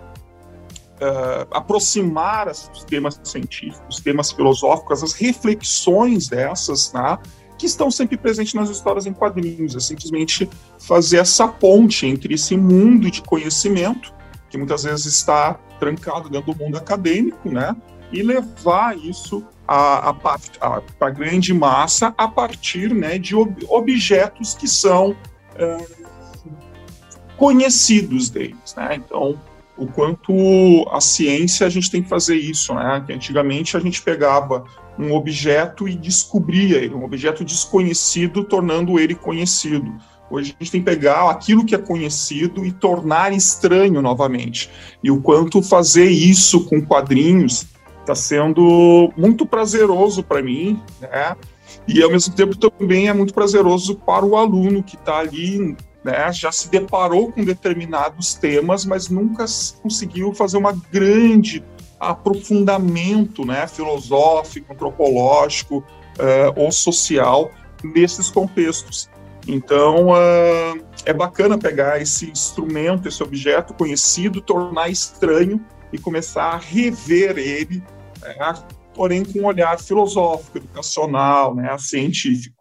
aproximar 1.51 2.49
os 2.49 2.85
temas 2.85 3.21
científicos, 3.23 3.97
os 3.97 4.01
temas 4.01 4.33
filosóficos, 4.33 5.03
as 5.03 5.13
reflexões 5.13 6.29
dessas, 6.29 6.93
né? 6.93 7.19
que 7.59 7.67
estão 7.67 7.91
sempre 7.91 8.17
presentes 8.17 8.55
nas 8.55 8.71
histórias 8.71 9.05
em 9.07 9.13
quadrinhos. 9.13 9.75
É 9.75 9.81
simplesmente 9.81 10.49
fazer 10.79 11.19
essa 11.19 11.49
ponte 11.49 12.07
entre 12.07 12.35
esse 12.35 12.57
mundo 12.57 13.11
de 13.11 13.21
conhecimento, 13.23 14.15
que 14.49 14.57
muitas 14.57 14.85
vezes 14.85 15.07
está 15.07 15.55
trancado 15.79 16.29
dentro 16.29 16.53
do 16.53 16.59
mundo 16.59 16.79
acadêmico, 16.79 17.51
né? 17.51 17.77
E 18.13 18.23
levar 18.23 18.97
isso 18.97 19.45
a, 19.69 20.11
a, 20.11 20.83
a, 21.01 21.11
grande 21.11 21.53
massa 21.53 22.15
a 22.17 22.27
partir 22.27 22.95
né, 22.95 23.19
de 23.19 23.37
ob, 23.37 23.67
objetos 23.69 24.55
que 24.55 24.67
são 24.67 25.15
é, 25.55 25.77
conhecidos 27.37 28.31
deles. 28.31 28.75
Né? 28.75 28.95
Então, 28.97 29.39
o 29.77 29.87
quanto 29.87 30.33
a 30.91 31.01
ciência 31.01 31.67
a 31.67 31.71
gente 31.71 31.91
tem 31.91 32.03
que 32.03 32.09
fazer 32.09 32.37
isso, 32.37 32.75
né? 32.75 33.03
Que 33.07 33.13
antigamente 33.13 33.77
a 33.77 33.81
gente 33.81 34.03
pegava 34.03 34.65
um 34.99 35.13
objeto 35.13 35.87
e 35.87 35.95
descobria 35.95 36.79
ele, 36.79 36.95
um 36.95 37.05
objeto 37.05 37.45
desconhecido, 37.45 38.43
tornando 38.43 38.99
ele 38.99 39.15
conhecido. 39.15 39.95
Hoje 40.29 40.55
a 40.59 40.65
gente 40.65 40.73
tem 40.73 40.81
que 40.81 40.85
pegar 40.85 41.31
aquilo 41.31 41.65
que 41.65 41.75
é 41.75 41.79
conhecido 41.79 42.67
e 42.67 42.73
tornar 42.73 43.33
estranho 43.33 44.03
novamente. 44.03 44.69
E 45.03 45.11
o 45.11 45.23
quanto 45.23 45.63
fazer 45.63 46.11
isso 46.11 46.65
com 46.65 46.85
quadrinhos 46.85 47.67
está 48.09 48.15
sendo 48.15 49.13
muito 49.17 49.45
prazeroso 49.45 50.23
para 50.23 50.43
mim, 50.43 50.83
né? 51.01 51.37
E 51.87 52.03
ao 52.03 52.11
mesmo 52.11 52.35
tempo 52.35 52.57
também 52.57 53.09
é 53.09 53.13
muito 53.13 53.35
prazeroso 53.35 53.97
para 53.97 54.25
o 54.25 54.37
aluno 54.37 54.83
que 54.83 54.97
está 54.97 55.19
ali 55.19 55.77
né, 56.03 56.33
já 56.33 56.51
se 56.51 56.71
deparou 56.71 57.31
com 57.31 57.45
determinados 57.45 58.35
temas, 58.35 58.87
mas 58.87 59.09
nunca 59.09 59.45
conseguiu 59.83 60.33
fazer 60.33 60.57
uma 60.57 60.73
grande 60.91 61.63
aprofundamento 62.01 63.45
né, 63.45 63.67
filosófico, 63.67 64.73
antropológico 64.73 65.79
uh, 65.79 66.53
ou 66.57 66.73
social 66.73 67.51
nesses 67.83 68.31
contextos. 68.31 69.11
Então, 69.47 70.09
uh, 70.09 70.83
é 71.05 71.13
bacana 71.13 71.59
pegar 71.59 72.01
esse 72.01 72.31
instrumento, 72.31 73.09
esse 73.09 73.23
objeto 73.23 73.75
conhecido, 73.75 74.41
tornar 74.41 74.89
estranho 74.89 75.61
e 75.93 75.99
começar 75.99 76.53
a 76.53 76.57
rever 76.57 77.39
ele, 77.39 77.83
né, 78.21 78.55
porém 78.95 79.25
com 79.25 79.41
um 79.41 79.47
olhar 79.47 79.79
filosófico, 79.79 80.59
educacional, 80.59 81.55
né, 81.55 81.77
científico. 81.79 82.57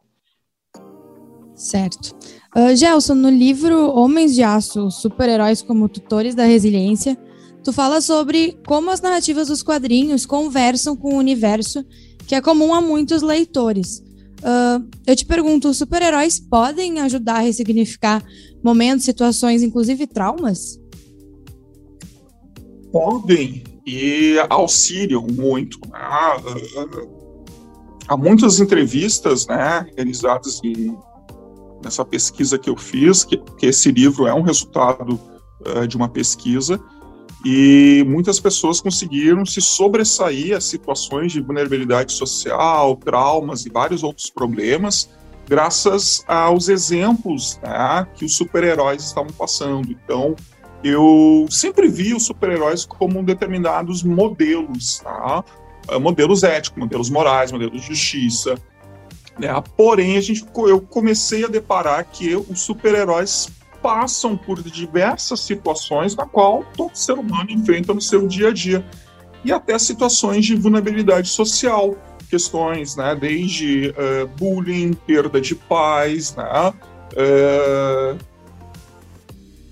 Certo. 1.56 2.16
Uh, 2.56 2.76
Gelson, 2.76 3.16
no 3.16 3.30
livro 3.30 3.92
Homens 3.92 4.36
de 4.36 4.44
Aço, 4.44 4.92
super-heróis 4.92 5.62
como 5.62 5.90
tutores 5.90 6.36
da 6.36 6.46
resiliência, 6.46 7.18
tu 7.64 7.74
fala 7.74 8.00
sobre 8.00 8.58
como 8.66 8.92
as 8.92 9.02
narrativas 9.02 9.48
dos 9.48 9.64
quadrinhos 9.64 10.26
conversam 10.26 10.96
com 10.96 11.16
o 11.16 11.18
universo 11.18 11.84
que 12.28 12.36
é 12.36 12.42
comum 12.42 12.74
a 12.74 12.82
muitos 12.82 13.22
leitores. 13.22 14.04
Uh, 14.40 14.88
eu 15.08 15.16
te 15.16 15.26
pergunto, 15.26 15.70
os 15.70 15.78
super-heróis 15.78 16.40
podem 16.40 17.00
ajudar 17.00 17.38
a 17.38 17.40
ressignificar 17.40 18.24
momentos, 18.64 19.06
situações, 19.06 19.64
inclusive 19.64 20.06
traumas? 20.06 20.80
Podem 22.92 23.64
e 23.88 24.36
auxiliam 24.50 25.26
muito. 25.32 25.80
Há, 25.94 26.36
há 28.10 28.18
muitas 28.18 28.60
entrevistas 28.60 29.48
né, 29.48 29.88
realizadas 29.96 30.60
em 30.62 30.94
nessa 31.82 32.04
pesquisa 32.04 32.58
que 32.58 32.70
eu 32.70 32.76
fiz, 32.76 33.24
que, 33.24 33.38
que 33.38 33.68
esse 33.68 33.92
livro 33.92 34.28
é 34.28 34.34
um 34.34 34.42
resultado 34.42 35.18
uh, 35.62 35.88
de 35.88 35.96
uma 35.96 36.10
pesquisa, 36.10 36.82
e 37.46 38.04
muitas 38.08 38.40
pessoas 38.40 38.82
conseguiram 38.82 39.46
se 39.46 39.62
sobressair 39.62 40.58
a 40.58 40.60
situações 40.60 41.32
de 41.32 41.40
vulnerabilidade 41.40 42.12
social, 42.14 42.96
traumas 42.98 43.66
e 43.66 43.70
vários 43.70 44.04
outros 44.04 44.30
problemas, 44.30 45.08
graças 45.48 46.26
aos 46.28 46.68
exemplos 46.68 47.60
né, 47.62 48.08
que 48.16 48.26
os 48.26 48.36
super-heróis 48.36 49.04
estavam 49.04 49.32
passando. 49.32 49.92
Então, 49.92 50.36
eu 50.84 51.46
sempre 51.50 51.88
vi 51.88 52.14
os 52.14 52.26
super-heróis 52.26 52.86
como 52.86 53.24
determinados 53.24 54.04
modelos, 54.04 55.00
tá? 55.00 55.44
modelos 56.00 56.44
éticos, 56.44 56.80
modelos 56.80 57.10
morais, 57.10 57.52
modelos 57.52 57.82
de 57.82 57.88
justiça, 57.88 58.56
né? 59.40 59.50
Porém, 59.76 60.18
a 60.18 60.22
gente, 60.22 60.46
eu 60.56 60.82
comecei 60.82 61.46
a 61.46 61.48
deparar 61.48 62.06
que 62.06 62.36
os 62.36 62.60
super-heróis 62.62 63.50
passam 63.82 64.36
por 64.36 64.62
diversas 64.62 65.40
situações 65.42 66.16
na 66.16 66.26
qual 66.26 66.66
todo 66.76 66.96
ser 66.96 67.14
humano 67.14 67.50
enfrenta 67.52 67.94
no 67.94 68.02
seu 68.02 68.28
dia 68.28 68.50
a 68.50 68.54
dia 68.54 68.86
e 69.46 69.52
até 69.52 69.78
situações 69.78 70.46
de 70.46 70.56
vulnerabilidade 70.56 71.30
social, 71.30 71.96
questões, 72.30 72.96
né, 72.96 73.16
desde 73.16 73.90
uh, 73.90 74.28
bullying, 74.38 74.94
perda 74.94 75.40
de 75.40 75.56
pais, 75.56 76.36
né, 76.36 76.74
uh, 77.14 78.18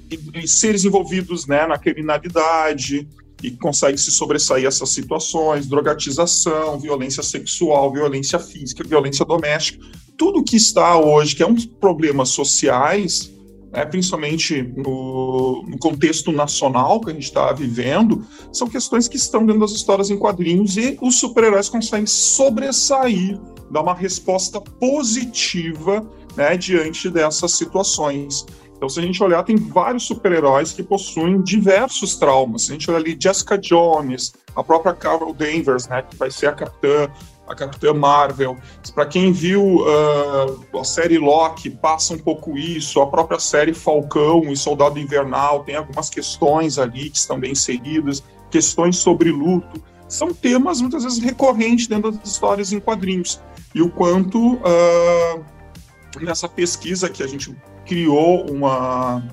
e, 0.09 0.47
seres 0.47 0.85
envolvidos, 0.85 1.47
né, 1.47 1.65
na 1.65 1.77
criminalidade, 1.77 3.07
e 3.43 3.51
consegue 3.51 3.97
se 3.97 4.11
sobressair 4.11 4.65
essas 4.65 4.89
situações, 4.89 5.67
drogatização, 5.67 6.79
violência 6.79 7.21
sexual, 7.21 7.91
violência 7.91 8.39
física, 8.39 8.83
violência 8.83 9.25
doméstica, 9.25 9.85
tudo 10.17 10.43
que 10.43 10.55
está 10.55 10.97
hoje, 10.97 11.35
que 11.35 11.43
é 11.43 11.47
um 11.47 11.55
problemas 11.55 12.29
sociais, 12.29 13.31
né, 13.71 13.85
principalmente 13.85 14.63
no, 14.63 15.63
no, 15.67 15.77
contexto 15.77 16.31
nacional 16.31 17.01
que 17.01 17.11
a 17.11 17.13
gente 17.13 17.25
está 17.25 17.51
vivendo, 17.51 18.25
são 18.51 18.67
questões 18.67 19.07
que 19.07 19.17
estão 19.17 19.45
dentro 19.45 19.61
das 19.61 19.71
histórias 19.71 20.09
em 20.09 20.17
quadrinhos 20.17 20.77
e 20.77 20.97
os 21.01 21.19
super-heróis 21.19 21.67
conseguem 21.67 22.07
sobressair, 22.07 23.37
dar 23.69 23.81
uma 23.81 23.93
resposta 23.93 24.61
positiva 24.61 26.09
né, 26.37 26.55
diante 26.55 27.09
dessas 27.09 27.51
situações. 27.57 28.45
Então, 28.75 28.89
se 28.89 28.99
a 28.99 29.03
gente 29.03 29.23
olhar, 29.23 29.43
tem 29.43 29.55
vários 29.55 30.03
super-heróis 30.05 30.73
que 30.73 30.83
possuem 30.83 31.41
diversos 31.41 32.17
traumas. 32.17 32.63
Se 32.63 32.71
a 32.71 32.73
gente 32.73 32.89
olhar 32.89 32.99
ali 32.99 33.17
Jessica 33.19 33.57
Jones, 33.57 34.33
a 34.55 34.63
própria 34.63 34.93
Carol 34.93 35.33
Danvers, 35.33 35.87
né, 35.87 36.01
que 36.01 36.15
vai 36.17 36.29
ser 36.29 36.47
a 36.47 36.51
capitã, 36.51 37.09
a 37.47 37.55
Capitã 37.55 37.93
Marvel. 37.93 38.57
Para 38.93 39.05
quem 39.05 39.31
viu 39.31 39.77
uh, 39.77 40.79
a 40.79 40.83
série 40.83 41.17
Loki, 41.17 41.69
passa 41.69 42.13
um 42.13 42.17
pouco 42.17 42.57
isso. 42.57 42.99
A 43.01 43.07
própria 43.07 43.39
série 43.39 43.73
Falcão 43.73 44.43
e 44.51 44.57
Soldado 44.57 44.99
Invernal 44.99 45.63
tem 45.63 45.75
algumas 45.75 46.09
questões 46.09 46.77
ali 46.77 47.09
que 47.09 47.17
estão 47.17 47.39
bem 47.39 47.51
inseridas, 47.51 48.23
questões 48.49 48.97
sobre 48.97 49.31
luto. 49.31 49.81
São 50.07 50.33
temas 50.33 50.81
muitas 50.81 51.03
vezes 51.03 51.19
recorrentes 51.19 51.87
dentro 51.87 52.11
das 52.11 52.29
histórias 52.29 52.73
em 52.73 52.79
quadrinhos. 52.79 53.39
E 53.73 53.81
o 53.81 53.89
quanto 53.89 54.55
uh, 54.55 55.43
nessa 56.21 56.47
pesquisa 56.47 57.09
que 57.09 57.23
a 57.23 57.27
gente 57.27 57.55
criou 57.85 58.49
uma, 58.49 59.23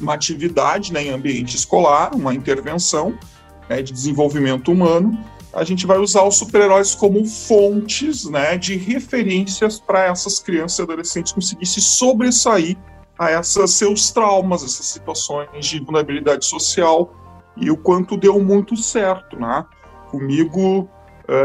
uma 0.00 0.14
atividade 0.14 0.92
né, 0.92 1.04
em 1.04 1.10
ambiente 1.10 1.56
escolar, 1.56 2.14
uma 2.14 2.34
intervenção 2.34 3.18
né, 3.68 3.82
de 3.82 3.92
desenvolvimento 3.92 4.72
humano. 4.72 5.18
A 5.52 5.64
gente 5.64 5.86
vai 5.86 5.98
usar 5.98 6.22
os 6.24 6.36
super-heróis 6.36 6.94
como 6.94 7.24
fontes 7.24 8.24
né, 8.26 8.56
de 8.56 8.76
referências 8.76 9.80
para 9.80 10.04
essas 10.04 10.38
crianças 10.38 10.78
e 10.78 10.82
adolescentes 10.82 11.32
conseguirem 11.32 11.66
se 11.66 11.80
sobressair 11.80 12.76
a 13.18 13.32
esses 13.32 13.72
seus 13.72 14.10
traumas, 14.10 14.62
essas 14.62 14.86
situações 14.86 15.66
de 15.66 15.80
vulnerabilidade 15.80 16.46
social 16.46 17.12
e 17.56 17.70
o 17.70 17.76
quanto 17.76 18.16
deu 18.16 18.38
muito 18.40 18.76
certo, 18.76 19.36
né? 19.36 19.66
Comigo, 20.10 20.88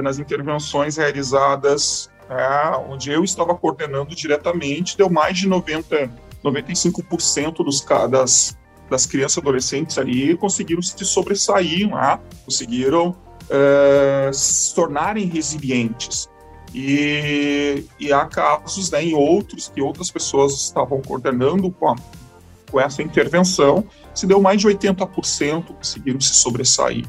nas 0.03 0.19
intervenções 0.19 0.97
realizadas 0.97 2.11
é, 2.29 2.77
onde 2.89 3.11
eu 3.11 3.23
estava 3.23 3.55
coordenando 3.55 4.15
diretamente, 4.15 4.97
deu 4.97 5.09
mais 5.09 5.37
de 5.37 5.47
90 5.47 6.23
95% 6.43 7.63
dos, 7.63 7.81
das, 8.09 8.57
das 8.89 9.05
crianças 9.05 9.37
e 9.37 9.39
adolescentes 9.39 9.97
ali 9.97 10.35
conseguiram 10.35 10.81
se 10.81 11.03
sobressair, 11.05 11.89
né? 11.89 12.19
conseguiram 12.45 13.09
uh, 13.09 14.33
se 14.33 14.75
tornarem 14.75 15.25
resilientes. 15.25 16.29
E, 16.73 17.85
e 17.99 18.11
há 18.11 18.25
casos 18.25 18.89
né, 18.89 19.03
em 19.03 19.13
outros 19.13 19.69
que 19.69 19.79
outras 19.79 20.09
pessoas 20.09 20.53
estavam 20.53 21.01
coordenando 21.01 21.69
com, 21.71 21.89
a, 21.89 21.95
com 22.71 22.79
essa 22.79 23.01
intervenção, 23.01 23.85
se 24.13 24.25
deu 24.25 24.41
mais 24.41 24.59
de 24.59 24.67
80% 24.67 25.65
conseguiram 25.67 26.19
se 26.19 26.33
sobressair. 26.33 27.05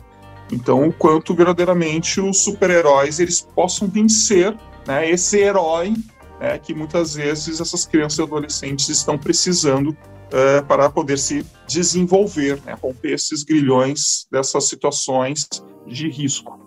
Então, 0.52 0.86
o 0.86 0.92
quanto 0.92 1.34
verdadeiramente 1.34 2.20
os 2.20 2.42
super-heróis 2.44 3.18
eles 3.18 3.40
possam 3.40 3.88
vencer 3.88 4.54
né, 4.86 5.10
esse 5.10 5.38
herói 5.38 5.94
né, 6.40 6.58
que 6.58 6.74
muitas 6.74 7.14
vezes 7.14 7.60
essas 7.60 7.86
crianças 7.86 8.18
e 8.18 8.22
adolescentes 8.22 8.88
estão 8.88 9.16
precisando 9.18 9.90
uh, 9.90 10.64
para 10.66 10.90
poder 10.90 11.18
se 11.18 11.44
desenvolver, 11.68 12.60
né, 12.64 12.76
romper 12.80 13.12
esses 13.12 13.42
grilhões 13.42 14.26
dessas 14.30 14.64
situações 14.64 15.48
de 15.86 16.08
risco. 16.08 16.58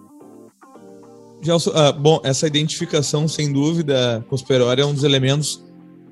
Gelson, 1.41 1.71
uh, 1.71 1.93
bom, 1.93 2.19
essa 2.23 2.47
identificação, 2.47 3.27
sem 3.27 3.51
dúvida, 3.51 4.25
com 4.29 4.35
é 4.35 4.85
um 4.85 4.93
dos 4.93 5.03
elementos 5.03 5.63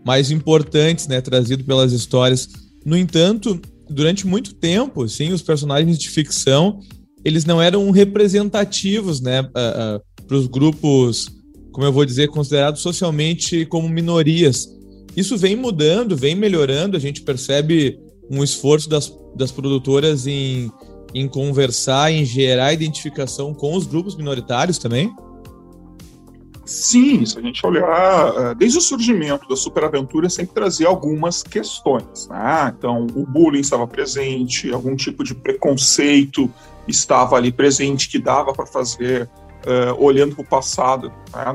mais 0.05 0.29
importantes, 0.29 1.07
né, 1.07 1.19
trazido 1.19 1.63
pelas 1.63 1.91
histórias. 1.91 2.47
No 2.85 2.95
entanto, 2.95 3.59
durante 3.89 4.27
muito 4.27 4.53
tempo, 4.53 5.07
sim, 5.09 5.33
os 5.33 5.41
personagens 5.41 5.97
de 5.97 6.09
ficção 6.09 6.79
eles 7.25 7.43
não 7.43 7.59
eram 7.59 7.89
representativos, 7.89 9.19
né, 9.19 9.41
uh, 9.41 9.45
uh, 9.45 10.25
para 10.27 10.38
os 10.38 10.45
grupos, 10.45 11.27
como 11.75 11.86
eu 11.86 11.91
vou 11.91 12.05
dizer, 12.05 12.29
considerados 12.29 12.79
socialmente 12.82 13.65
como 13.65 13.89
minorias. 13.89 14.74
Isso 15.13 15.38
vem 15.38 15.58
mudando, 15.58 16.15
vem 16.15 16.34
melhorando. 16.34 16.96
A 16.96 17.00
gente 17.01 17.22
percebe 17.22 18.00
um 18.32 18.41
esforço 18.41 18.88
das, 18.88 19.13
das 19.36 19.51
produtoras 19.51 20.25
em, 20.25 20.72
em 21.13 21.27
conversar, 21.27 22.13
em 22.13 22.24
gerar 22.24 22.72
identificação 22.72 23.53
com 23.53 23.75
os 23.75 23.86
grupos 23.86 24.15
minoritários 24.15 24.77
também. 24.77 25.13
Sim, 26.65 27.25
se 27.25 27.38
a 27.38 27.41
gente 27.41 27.65
olhar, 27.67 28.34
eh, 28.38 28.55
desde 28.55 28.77
o 28.77 28.82
surgimento 28.82 29.46
da 29.46 29.58
superaventura 29.58 30.29
sempre 30.29 30.53
trazia 30.53 30.88
algumas 30.88 31.44
questões. 31.44 32.29
Né? 32.29 32.74
Então, 32.77 33.05
o 33.13 33.25
bullying 33.25 33.60
estava 33.60 33.86
presente, 33.86 34.72
algum 34.72 34.96
tipo 34.96 35.25
de 35.25 35.36
preconceito 35.36 36.50
estava 36.88 37.36
ali 37.36 37.51
presente 37.51 38.08
que 38.08 38.17
dava 38.17 38.53
para 38.53 38.65
fazer, 38.65 39.29
uh, 39.65 40.03
olhando 40.03 40.36
para 40.36 40.43
o 40.43 40.48
passado, 40.48 41.12
né? 41.34 41.45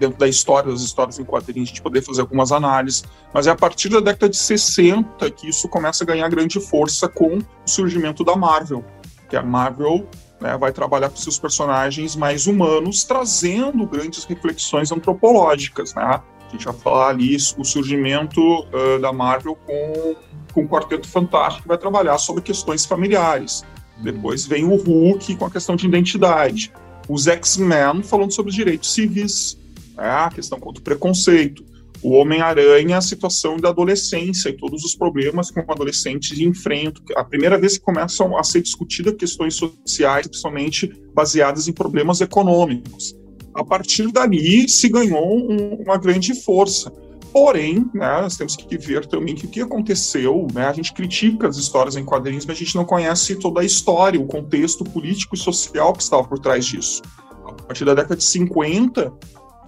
dentro 0.00 0.18
da 0.18 0.26
história, 0.26 0.72
das 0.72 0.80
histórias 0.80 1.18
em 1.18 1.24
quadrinhos, 1.24 1.68
gente 1.68 1.82
poder 1.82 2.02
fazer 2.02 2.22
algumas 2.22 2.50
análises. 2.50 3.04
Mas 3.34 3.46
é 3.46 3.50
a 3.50 3.54
partir 3.54 3.90
da 3.90 4.00
década 4.00 4.30
de 4.30 4.36
60 4.36 5.30
que 5.30 5.48
isso 5.48 5.68
começa 5.68 6.02
a 6.02 6.06
ganhar 6.06 6.26
grande 6.30 6.58
força 6.58 7.06
com 7.06 7.36
o 7.36 7.44
surgimento 7.66 8.24
da 8.24 8.34
Marvel, 8.34 8.82
que 9.28 9.36
a 9.36 9.42
Marvel 9.42 10.08
né, 10.40 10.56
vai 10.56 10.72
trabalhar 10.72 11.10
com 11.10 11.16
seus 11.16 11.38
personagens 11.38 12.16
mais 12.16 12.46
humanos, 12.46 13.04
trazendo 13.04 13.86
grandes 13.86 14.24
reflexões 14.24 14.90
antropológicas. 14.90 15.94
Né? 15.94 16.02
A 16.02 16.50
gente 16.50 16.64
vai 16.64 16.74
falar 16.74 17.08
ali 17.10 17.36
o 17.58 17.64
surgimento 17.64 18.40
uh, 18.40 18.98
da 19.00 19.12
Marvel 19.12 19.54
com, 19.66 20.16
com 20.54 20.64
o 20.64 20.68
Quarteto 20.68 21.06
Fantástico, 21.06 21.62
que 21.62 21.68
vai 21.68 21.78
trabalhar 21.78 22.16
sobre 22.16 22.42
questões 22.42 22.86
familiares. 22.86 23.62
Depois 23.98 24.46
vem 24.46 24.64
o 24.64 24.76
Hulk 24.76 25.36
com 25.36 25.44
a 25.44 25.50
questão 25.50 25.76
de 25.76 25.86
identidade. 25.86 26.72
Os 27.10 27.26
X-Men 27.26 28.02
falando 28.02 28.32
sobre 28.32 28.52
direitos 28.52 28.94
civis, 28.94 29.58
né, 29.96 30.08
a 30.08 30.30
questão 30.30 30.60
contra 30.60 30.80
o 30.80 30.84
preconceito 30.84 31.70
o 32.02 32.12
Homem-Aranha, 32.12 32.96
a 32.96 33.00
situação 33.02 33.58
da 33.58 33.68
adolescência 33.68 34.48
e 34.48 34.56
todos 34.56 34.84
os 34.84 34.94
problemas 34.94 35.50
que 35.50 35.60
o 35.60 35.70
adolescente 35.70 36.42
enfrenta. 36.42 37.00
A 37.14 37.24
primeira 37.24 37.58
vez 37.58 37.76
que 37.76 37.84
começam 37.84 38.36
a 38.36 38.42
ser 38.42 38.62
discutidas 38.62 39.14
questões 39.14 39.54
sociais, 39.54 40.26
principalmente 40.26 40.90
baseadas 41.14 41.68
em 41.68 41.72
problemas 41.72 42.20
econômicos. 42.20 43.14
A 43.54 43.64
partir 43.64 44.10
dali 44.12 44.68
se 44.68 44.88
ganhou 44.88 45.50
um, 45.50 45.74
uma 45.82 45.98
grande 45.98 46.34
força. 46.34 46.90
Porém, 47.32 47.88
né, 47.94 48.22
nós 48.22 48.36
temos 48.36 48.56
que 48.56 48.76
ver 48.76 49.06
também 49.06 49.36
que 49.36 49.46
o 49.46 49.48
que 49.48 49.60
aconteceu, 49.60 50.48
né, 50.52 50.66
a 50.66 50.72
gente 50.72 50.92
critica 50.92 51.46
as 51.46 51.56
histórias 51.56 51.96
em 51.96 52.04
quadrinhos, 52.04 52.44
mas 52.44 52.56
a 52.56 52.58
gente 52.58 52.74
não 52.74 52.84
conhece 52.84 53.36
toda 53.36 53.60
a 53.60 53.64
história, 53.64 54.20
o 54.20 54.26
contexto 54.26 54.82
político 54.82 55.36
e 55.36 55.38
social 55.38 55.92
que 55.92 56.02
estava 56.02 56.26
por 56.26 56.40
trás 56.40 56.66
disso. 56.66 57.02
A 57.46 57.52
partir 57.52 57.84
da 57.84 57.94
década 57.94 58.16
de 58.16 58.24
50, 58.24 59.12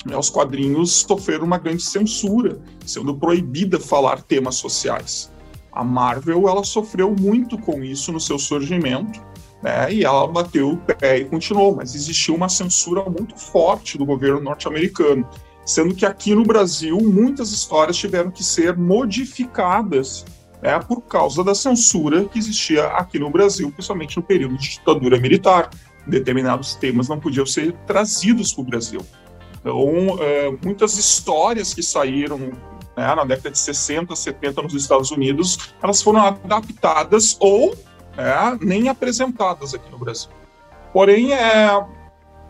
né, 0.04 0.16
os 0.16 0.28
quadrinhos 0.28 1.04
sofreram 1.08 1.44
uma 1.44 1.58
grande 1.58 1.84
censura, 1.84 2.60
sendo 2.84 3.16
proibida 3.16 3.78
falar 3.78 4.22
temas 4.22 4.56
sociais. 4.56 5.30
A 5.70 5.84
Marvel 5.84 6.48
ela 6.48 6.64
sofreu 6.64 7.14
muito 7.18 7.56
com 7.56 7.82
isso 7.84 8.10
no 8.10 8.18
seu 8.18 8.40
surgimento, 8.40 9.20
né, 9.62 9.92
e 9.92 10.04
ela 10.04 10.26
bateu 10.26 10.70
o 10.70 10.76
pé 10.76 11.18
e 11.18 11.24
continuou, 11.26 11.76
mas 11.76 11.94
existiu 11.94 12.34
uma 12.34 12.48
censura 12.48 13.04
muito 13.04 13.38
forte 13.38 13.96
do 13.96 14.04
governo 14.04 14.40
norte-americano, 14.40 15.24
sendo 15.64 15.94
que 15.94 16.04
aqui 16.04 16.34
no 16.34 16.44
Brasil 16.44 16.98
muitas 17.00 17.52
histórias 17.52 17.96
tiveram 17.96 18.30
que 18.30 18.42
ser 18.42 18.76
modificadas 18.76 20.24
né, 20.62 20.78
por 20.78 21.02
causa 21.02 21.42
da 21.42 21.54
censura 21.54 22.24
que 22.24 22.38
existia 22.38 22.86
aqui 22.88 23.18
no 23.18 23.30
Brasil, 23.30 23.70
principalmente 23.70 24.16
no 24.16 24.22
período 24.22 24.56
de 24.56 24.70
ditadura 24.70 25.18
militar. 25.18 25.70
Determinados 26.06 26.74
temas 26.74 27.08
não 27.08 27.18
podiam 27.18 27.46
ser 27.46 27.72
trazidos 27.86 28.52
para 28.52 28.62
o 28.62 28.64
Brasil. 28.64 29.00
Então, 29.60 30.18
é, 30.20 30.52
muitas 30.64 30.98
histórias 30.98 31.72
que 31.72 31.82
saíram 31.82 32.38
né, 32.96 33.14
na 33.14 33.24
década 33.24 33.50
de 33.50 33.58
60, 33.58 34.14
70 34.14 34.62
nos 34.62 34.74
Estados 34.74 35.10
Unidos, 35.10 35.74
elas 35.82 36.02
foram 36.02 36.20
adaptadas 36.20 37.36
ou 37.40 37.76
é, 38.16 38.64
nem 38.64 38.88
apresentadas 38.88 39.74
aqui 39.74 39.90
no 39.90 39.98
Brasil. 39.98 40.30
Porém, 40.92 41.32
é, 41.32 41.84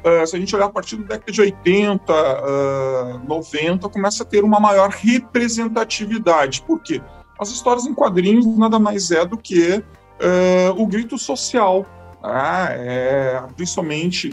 é, 0.04 0.26
se 0.26 0.36
a 0.36 0.38
gente 0.38 0.54
olhar 0.54 0.66
a 0.66 0.70
partir 0.70 0.96
da 0.96 1.14
década 1.14 1.30
de 1.30 1.40
80, 1.40 2.12
uh, 2.12 3.28
90, 3.28 3.88
começa 3.88 4.22
a 4.22 4.26
ter 4.26 4.42
uma 4.42 4.58
maior 4.58 4.90
representatividade. 4.90 6.62
Por 6.62 6.80
quê? 6.80 7.00
As 7.38 7.50
histórias 7.50 7.86
em 7.86 7.94
quadrinhos 7.94 8.46
nada 8.56 8.78
mais 8.78 9.10
é 9.10 9.24
do 9.24 9.36
que 9.36 9.74
uh, 9.76 9.82
o 10.76 10.86
grito 10.86 11.16
social, 11.16 11.86
né? 12.22 12.76
é, 12.78 13.42
principalmente 13.56 14.28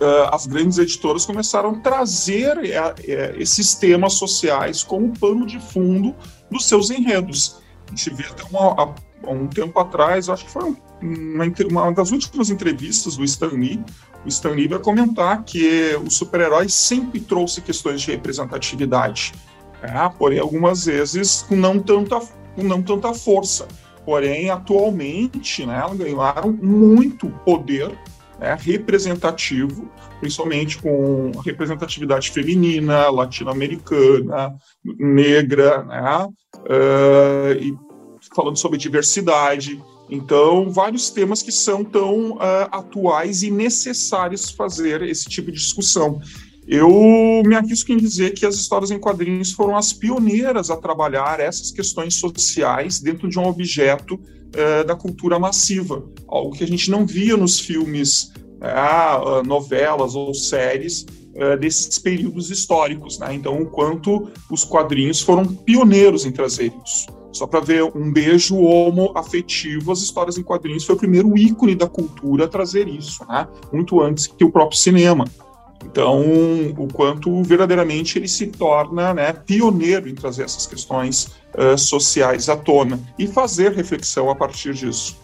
uh, 0.00 0.32
as 0.32 0.46
grandes 0.46 0.78
editoras 0.78 1.26
começaram 1.26 1.70
a 1.70 1.78
trazer 1.78 2.56
uh, 2.56 3.40
esses 3.40 3.74
temas 3.74 4.14
sociais 4.14 4.82
como 4.82 5.16
pano 5.18 5.46
de 5.46 5.60
fundo 5.60 6.14
dos 6.50 6.66
seus 6.66 6.90
enredos. 6.90 7.60
A 7.86 7.90
gente 7.90 8.10
vê 8.14 8.24
até 8.24 8.44
uma, 8.44 8.94
um 9.26 9.46
tempo 9.46 9.78
atrás, 9.78 10.28
acho 10.28 10.44
que 10.44 10.50
foi 10.50 10.76
uma, 11.02 11.44
uma, 11.84 11.92
das 11.92 12.10
últimas 12.10 12.50
entrevistas 12.50 13.16
do 13.16 13.24
Stan 13.24 13.48
Lee, 13.48 13.82
o 14.24 14.28
Stan 14.28 14.50
Lee 14.50 14.68
vai 14.68 14.78
comentar 14.78 15.44
que 15.44 15.96
o 16.04 16.10
super-herói 16.10 16.68
sempre 16.68 17.20
trouxe 17.20 17.60
questões 17.60 18.00
de 18.00 18.10
representatividade, 18.10 19.32
é, 19.82 20.08
porém 20.18 20.38
algumas 20.38 20.86
vezes 20.86 21.42
com 21.42 21.54
não 21.54 21.78
tanta, 21.78 22.18
com 22.54 22.62
não 22.62 22.82
tanta 22.82 23.14
força. 23.14 23.68
Porém, 24.04 24.50
atualmente, 24.50 25.66
né, 25.66 25.82
ganharam 25.96 26.52
muito 26.52 27.28
poder 27.44 27.90
né, 28.38 28.56
representativo, 28.58 29.90
principalmente 30.20 30.78
com 30.78 31.32
representatividade 31.44 32.30
feminina, 32.30 33.10
latino-americana, 33.10 34.54
negra, 34.84 35.82
né, 35.84 36.28
uh, 36.56 37.52
e 37.60 37.76
falando 38.34 38.56
sobre 38.56 38.78
diversidade. 38.78 39.82
Então, 40.08 40.70
vários 40.70 41.10
temas 41.10 41.42
que 41.42 41.50
são 41.50 41.84
tão 41.84 42.32
uh, 42.32 42.68
atuais 42.70 43.42
e 43.42 43.50
necessários 43.50 44.50
fazer 44.50 45.02
esse 45.02 45.28
tipo 45.28 45.50
de 45.50 45.58
discussão. 45.58 46.20
Eu 46.66 46.90
me 47.44 47.54
arrisco 47.54 47.92
em 47.92 47.96
dizer 47.96 48.34
que 48.34 48.44
as 48.44 48.56
histórias 48.56 48.90
em 48.90 48.98
quadrinhos 48.98 49.52
foram 49.52 49.76
as 49.76 49.92
pioneiras 49.92 50.70
a 50.70 50.76
trabalhar 50.76 51.38
essas 51.38 51.70
questões 51.70 52.14
sociais 52.14 53.00
dentro 53.00 53.28
de 53.28 53.38
um 53.38 53.46
objeto 53.46 54.14
uh, 54.14 54.84
da 54.86 54.94
cultura 54.94 55.38
massiva, 55.38 56.04
algo 56.28 56.56
que 56.56 56.64
a 56.64 56.68
gente 56.68 56.90
não 56.90 57.06
via 57.06 57.36
nos 57.36 57.60
filmes, 57.60 58.32
uh, 58.60 59.44
novelas 59.44 60.14
ou 60.14 60.32
séries 60.34 61.04
desses 61.60 61.98
períodos 61.98 62.50
históricos. 62.50 63.18
Né? 63.18 63.34
Então, 63.34 63.60
o 63.60 63.66
quanto 63.66 64.30
os 64.50 64.64
quadrinhos 64.64 65.20
foram 65.20 65.44
pioneiros 65.44 66.24
em 66.24 66.32
trazer 66.32 66.72
isso. 66.82 67.15
Só 67.36 67.46
para 67.46 67.60
ver 67.60 67.84
um 67.84 68.10
beijo 68.10 68.56
homo 68.56 69.12
afetivo, 69.14 69.92
as 69.92 70.00
histórias 70.00 70.38
em 70.38 70.42
quadrinhos 70.42 70.84
foi 70.84 70.94
o 70.94 70.98
primeiro 70.98 71.36
ícone 71.36 71.74
da 71.74 71.86
cultura 71.86 72.46
a 72.46 72.48
trazer 72.48 72.88
isso, 72.88 73.26
né? 73.28 73.46
muito 73.70 74.00
antes 74.00 74.26
que 74.26 74.42
o 74.42 74.50
próprio 74.50 74.78
cinema. 74.78 75.26
Então, 75.84 76.24
o 76.78 76.88
quanto 76.90 77.42
verdadeiramente 77.42 78.18
ele 78.18 78.26
se 78.26 78.46
torna 78.46 79.12
né, 79.12 79.34
pioneiro 79.34 80.08
em 80.08 80.14
trazer 80.14 80.44
essas 80.44 80.66
questões 80.66 81.26
uh, 81.54 81.76
sociais 81.76 82.48
à 82.48 82.56
tona 82.56 82.98
e 83.18 83.26
fazer 83.26 83.72
reflexão 83.72 84.30
a 84.30 84.34
partir 84.34 84.72
disso. 84.72 85.16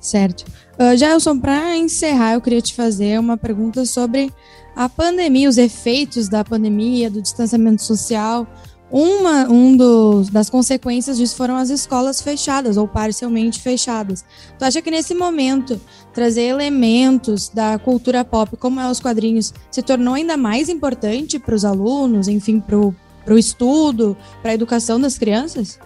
Certo. 0.00 0.46
Uh, 0.78 0.96
Jailson, 0.96 1.38
para 1.38 1.76
encerrar, 1.76 2.32
eu 2.32 2.40
queria 2.40 2.62
te 2.62 2.74
fazer 2.74 3.20
uma 3.20 3.36
pergunta 3.36 3.84
sobre 3.84 4.32
a 4.74 4.88
pandemia, 4.88 5.48
os 5.48 5.58
efeitos 5.58 6.28
da 6.28 6.42
pandemia, 6.42 7.10
do 7.10 7.20
distanciamento 7.20 7.82
social. 7.82 8.46
Uma 8.90 9.50
um 9.50 9.76
dos, 9.76 10.30
das 10.30 10.48
consequências 10.48 11.18
disso 11.18 11.36
foram 11.36 11.56
as 11.56 11.70
escolas 11.70 12.20
fechadas 12.20 12.76
ou 12.76 12.86
parcialmente 12.86 13.60
fechadas. 13.60 14.24
Tu 14.58 14.64
acha 14.64 14.80
que 14.80 14.90
nesse 14.90 15.14
momento 15.14 15.80
trazer 16.12 16.42
elementos 16.42 17.48
da 17.48 17.78
cultura 17.78 18.24
pop, 18.24 18.56
como 18.56 18.80
é 18.80 18.90
os 18.90 19.00
quadrinhos, 19.00 19.52
se 19.70 19.82
tornou 19.82 20.14
ainda 20.14 20.36
mais 20.36 20.68
importante 20.68 21.38
para 21.38 21.54
os 21.54 21.64
alunos, 21.64 22.28
enfim, 22.28 22.60
para 22.60 22.76
o 22.78 23.38
estudo, 23.38 24.16
para 24.40 24.52
a 24.52 24.54
educação 24.54 25.00
das 25.00 25.18
crianças? 25.18 25.78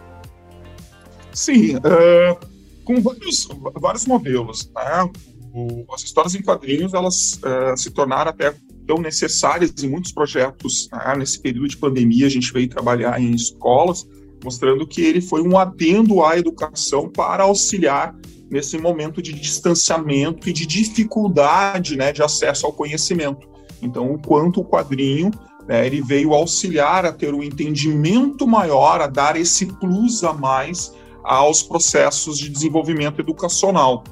Sim, 1.32 1.76
uh, 1.76 2.46
com 2.84 3.00
vários, 3.00 3.48
vários 3.80 4.06
modelos. 4.06 4.70
Né? 4.74 5.10
O, 5.54 5.84
as 5.94 6.02
histórias 6.02 6.34
em 6.34 6.42
quadrinhos 6.42 6.92
elas 6.92 7.40
uh, 7.44 7.76
se 7.76 7.90
tornaram 7.90 8.30
até 8.30 8.54
tão 8.90 8.98
necessárias 8.98 9.72
em 9.84 9.88
muitos 9.88 10.10
projetos. 10.10 10.88
Né? 10.92 11.14
Nesse 11.18 11.40
período 11.40 11.68
de 11.68 11.76
pandemia, 11.76 12.26
a 12.26 12.28
gente 12.28 12.52
veio 12.52 12.68
trabalhar 12.68 13.20
em 13.20 13.30
escolas, 13.30 14.04
mostrando 14.42 14.84
que 14.84 15.00
ele 15.00 15.20
foi 15.20 15.42
um 15.42 15.56
adendo 15.56 16.24
à 16.24 16.36
educação 16.36 17.08
para 17.08 17.44
auxiliar 17.44 18.16
nesse 18.50 18.76
momento 18.76 19.22
de 19.22 19.32
distanciamento 19.32 20.48
e 20.48 20.52
de 20.52 20.66
dificuldade 20.66 21.96
né, 21.96 22.12
de 22.12 22.20
acesso 22.20 22.66
ao 22.66 22.72
conhecimento. 22.72 23.48
Então, 23.80 24.12
o 24.12 24.18
quanto 24.18 24.60
o 24.60 24.64
quadrinho 24.64 25.30
né, 25.68 25.86
ele 25.86 26.02
veio 26.02 26.34
auxiliar 26.34 27.06
a 27.06 27.12
ter 27.12 27.32
um 27.32 27.44
entendimento 27.44 28.44
maior, 28.44 29.00
a 29.00 29.06
dar 29.06 29.36
esse 29.36 29.66
plus 29.66 30.24
a 30.24 30.32
mais 30.32 30.92
aos 31.22 31.62
processos 31.62 32.36
de 32.36 32.48
desenvolvimento 32.48 33.20
educacional. 33.20 34.02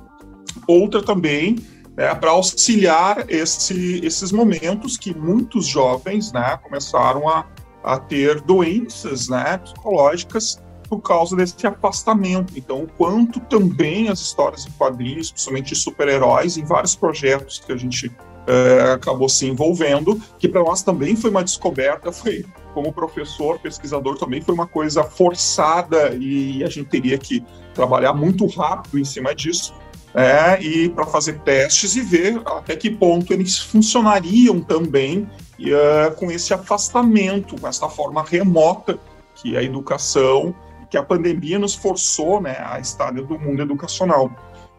Outra 0.68 1.02
também 1.02 1.56
é 1.98 2.14
para 2.14 2.30
auxiliar 2.30 3.24
esse, 3.28 4.00
esses 4.04 4.30
momentos 4.30 4.96
que 4.96 5.12
muitos 5.12 5.66
jovens 5.66 6.32
né, 6.32 6.56
começaram 6.62 7.28
a, 7.28 7.44
a 7.82 7.98
ter 7.98 8.40
doenças 8.40 9.28
né, 9.28 9.58
psicológicas 9.58 10.62
por 10.88 11.00
causa 11.00 11.34
desse 11.34 11.66
afastamento. 11.66 12.54
Então, 12.56 12.84
o 12.84 12.87
quanto 12.87 13.40
também 13.40 14.08
as 14.08 14.20
histórias 14.20 14.64
em 14.64 14.70
quadrinhos, 14.70 15.32
principalmente 15.32 15.74
super-heróis, 15.74 16.56
em 16.56 16.64
vários 16.64 16.94
projetos 16.94 17.58
que 17.58 17.72
a 17.72 17.76
gente 17.76 18.11
é, 18.46 18.92
acabou 18.92 19.28
se 19.28 19.46
envolvendo, 19.46 20.22
que 20.38 20.48
para 20.48 20.62
nós 20.62 20.82
também 20.82 21.16
foi 21.16 21.30
uma 21.30 21.42
descoberta, 21.42 22.12
foi 22.12 22.46
como 22.72 22.92
professor, 22.92 23.58
pesquisador, 23.58 24.16
também 24.16 24.40
foi 24.40 24.54
uma 24.54 24.68
coisa 24.68 25.02
forçada 25.02 26.14
e 26.14 26.62
a 26.62 26.68
gente 26.68 26.88
teria 26.88 27.18
que 27.18 27.44
trabalhar 27.74 28.14
muito 28.14 28.46
rápido 28.46 29.00
em 29.00 29.04
cima 29.04 29.34
disso. 29.34 29.74
É, 30.14 30.60
e 30.62 30.88
para 30.88 31.06
fazer 31.06 31.38
testes 31.40 31.94
e 31.94 32.00
ver 32.00 32.40
até 32.46 32.74
que 32.74 32.90
ponto 32.90 33.32
eles 33.32 33.58
funcionariam 33.58 34.60
também 34.60 35.28
uh, 35.60 36.14
com 36.16 36.30
esse 36.30 36.54
afastamento, 36.54 37.60
com 37.60 37.68
essa 37.68 37.88
forma 37.88 38.22
remota 38.22 38.98
que 39.34 39.56
a 39.56 39.62
educação, 39.62 40.54
que 40.90 40.96
a 40.96 41.02
pandemia 41.02 41.58
nos 41.58 41.74
forçou 41.74 42.40
né, 42.40 42.56
a 42.64 42.80
estar 42.80 43.12
do 43.12 43.38
mundo 43.38 43.62
educacional. 43.62 44.30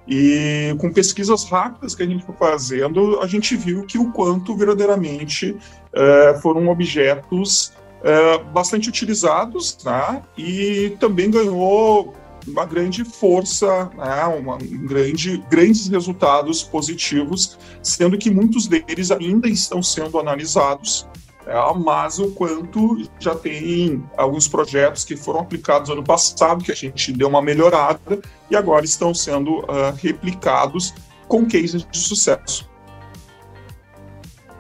E 0.08 0.76
com 0.80 0.92
pesquisas 0.92 1.44
rápidas 1.44 1.94
que 1.94 2.02
a 2.02 2.06
gente 2.06 2.26
foi 2.26 2.36
fazendo, 2.36 3.20
a 3.22 3.28
gente 3.28 3.56
viu 3.56 3.86
que 3.86 4.00
o 4.00 4.12
quanto 4.12 4.58
verdadeiramente 4.58 5.52
uh, 5.52 6.42
foram 6.42 6.68
objetos 6.68 7.74
uh, 8.02 8.44
bastante 8.46 8.90
utilizados, 8.90 9.78
né? 9.86 10.24
e 10.36 10.98
também 11.00 11.30
ganhou 11.30 12.14
uma 12.48 12.66
grande 12.66 13.04
força, 13.04 13.90
né? 13.98 14.26
uma, 14.26 14.56
um 14.56 14.88
grande, 14.88 15.44
grandes 15.50 15.88
resultados 15.88 16.64
positivos, 16.64 17.58
sendo 17.82 18.18
que 18.18 18.30
muitos 18.30 18.68
deles 18.68 19.12
ainda 19.12 19.48
estão 19.48 19.82
sendo 19.82 20.20
analisados 20.20 21.08
é, 21.50 21.80
mas 21.80 22.20
o 22.20 22.30
quanto 22.30 23.10
já 23.20 23.34
tem 23.34 24.04
alguns 24.16 24.48
projetos 24.48 25.04
que 25.04 25.18
foram 25.18 25.40
aplicados 25.40 25.90
ano 25.90 26.04
passado, 26.04 26.64
que 26.64 26.72
a 26.72 26.76
gente 26.76 27.12
deu 27.12 27.28
uma 27.28 27.42
melhorada, 27.42 28.20
e 28.52 28.56
agora 28.56 28.86
estão 28.86 29.16
sendo 29.16 29.62
uh, 29.62 29.92
replicados 29.98 30.94
com 31.28 31.48
cases 31.48 31.88
de 31.90 31.98
sucesso. 31.98 32.70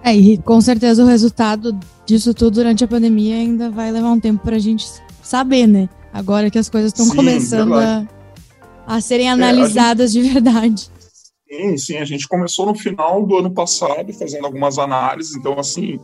É, 0.02 0.15
e 0.15 0.39
com 0.39 0.60
certeza 0.62 1.04
o 1.04 1.06
resultado 1.06 1.78
disso 2.08 2.34
tudo 2.34 2.56
durante 2.56 2.84
a 2.84 2.88
pandemia 2.88 3.36
ainda 3.36 3.70
vai 3.70 3.92
levar 3.92 4.10
um 4.10 4.20
tempo 4.20 4.44
para 4.44 4.56
a 4.56 4.60
gente 4.60 4.88
saber, 5.22 5.68
né? 5.68 5.88
Agora 6.13 6.50
que 6.50 6.58
as 6.58 6.69
coisas 6.69 6.91
estão 6.91 7.15
começando 7.15 7.76
a, 7.76 8.08
a, 8.86 9.02
serem 9.02 9.30
analisadas 9.30 10.12
é, 10.12 10.13
gente... 10.13 10.28
de 10.28 10.34
verdade. 10.34 10.89
Sim, 11.50 11.78
sim, 11.78 11.98
a 11.98 12.06
gente 12.06 12.28
começou 12.28 12.65
no 12.65 12.76
final 12.76 13.26
do 13.26 13.38
ano 13.38 13.52
passado 13.52 14.13
fazendo 14.13 14.45
algumas 14.45 14.78
análises, 14.78 15.36
então 15.36 15.60
assim, 15.60 16.00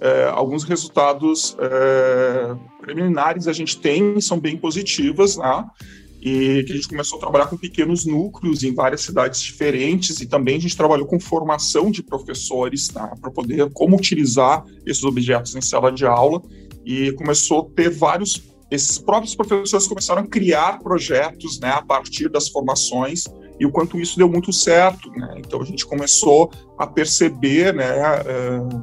é, 0.00 0.30
alguns 0.32 0.64
resultados 0.64 1.56
é, 1.58 2.54
preliminares 2.80 3.48
a 3.48 3.52
gente 3.52 3.78
tem, 3.78 4.20
são 4.20 4.38
bem 4.38 4.56
positivas, 4.56 5.36
né? 5.36 5.64
e 6.22 6.62
que 6.64 6.72
a 6.72 6.76
gente 6.76 6.88
começou 6.88 7.16
a 7.16 7.20
trabalhar 7.20 7.46
com 7.46 7.56
pequenos 7.56 8.04
núcleos 8.04 8.62
em 8.62 8.74
várias 8.74 9.00
cidades 9.00 9.40
diferentes 9.40 10.20
e 10.20 10.26
também 10.26 10.56
a 10.56 10.60
gente 10.60 10.76
trabalhou 10.76 11.06
com 11.06 11.18
formação 11.18 11.90
de 11.90 12.02
professores 12.02 12.88
tá, 12.88 13.14
para 13.20 13.30
poder 13.30 13.70
como 13.72 13.96
utilizar 13.96 14.62
esses 14.84 15.02
objetos 15.02 15.56
em 15.56 15.62
sala 15.62 15.90
de 15.90 16.04
aula 16.04 16.42
e 16.84 17.12
começou 17.12 17.60
a 17.62 17.74
ter 17.74 17.88
vários 17.88 18.42
esses 18.70 18.98
próprios 18.98 19.34
professores 19.34 19.86
começaram 19.86 20.22
a 20.22 20.26
criar 20.26 20.78
projetos 20.78 21.58
né, 21.58 21.70
a 21.70 21.82
partir 21.82 22.28
das 22.28 22.48
formações 22.48 23.24
e 23.58 23.66
o 23.66 23.70
quanto 23.70 23.98
isso 24.00 24.16
deu 24.16 24.28
muito 24.28 24.52
certo 24.52 25.10
né? 25.10 25.34
então 25.38 25.60
a 25.60 25.64
gente 25.64 25.84
começou 25.86 26.50
a 26.78 26.86
perceber 26.86 27.74
né, 27.74 27.92
uh, 28.20 28.82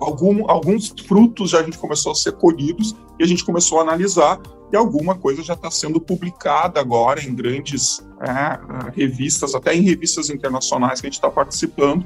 algum, 0.00 0.50
alguns 0.50 0.92
frutos 1.06 1.50
já 1.50 1.60
a 1.60 1.62
gente 1.62 1.78
começou 1.78 2.12
a 2.12 2.14
ser 2.14 2.32
colhidos 2.32 2.94
e 3.18 3.24
a 3.24 3.26
gente 3.26 3.44
começou 3.44 3.78
a 3.78 3.82
analisar 3.82 4.40
e 4.72 4.76
alguma 4.76 5.14
coisa 5.14 5.42
já 5.42 5.54
está 5.54 5.70
sendo 5.70 6.00
publicada 6.00 6.80
agora 6.80 7.22
em 7.22 7.34
grandes 7.34 8.06
é, 8.20 8.90
revistas, 8.94 9.54
até 9.54 9.74
em 9.74 9.82
revistas 9.82 10.28
internacionais 10.28 11.00
que 11.00 11.06
a 11.06 11.08
gente 11.08 11.18
está 11.18 11.30
participando, 11.30 12.04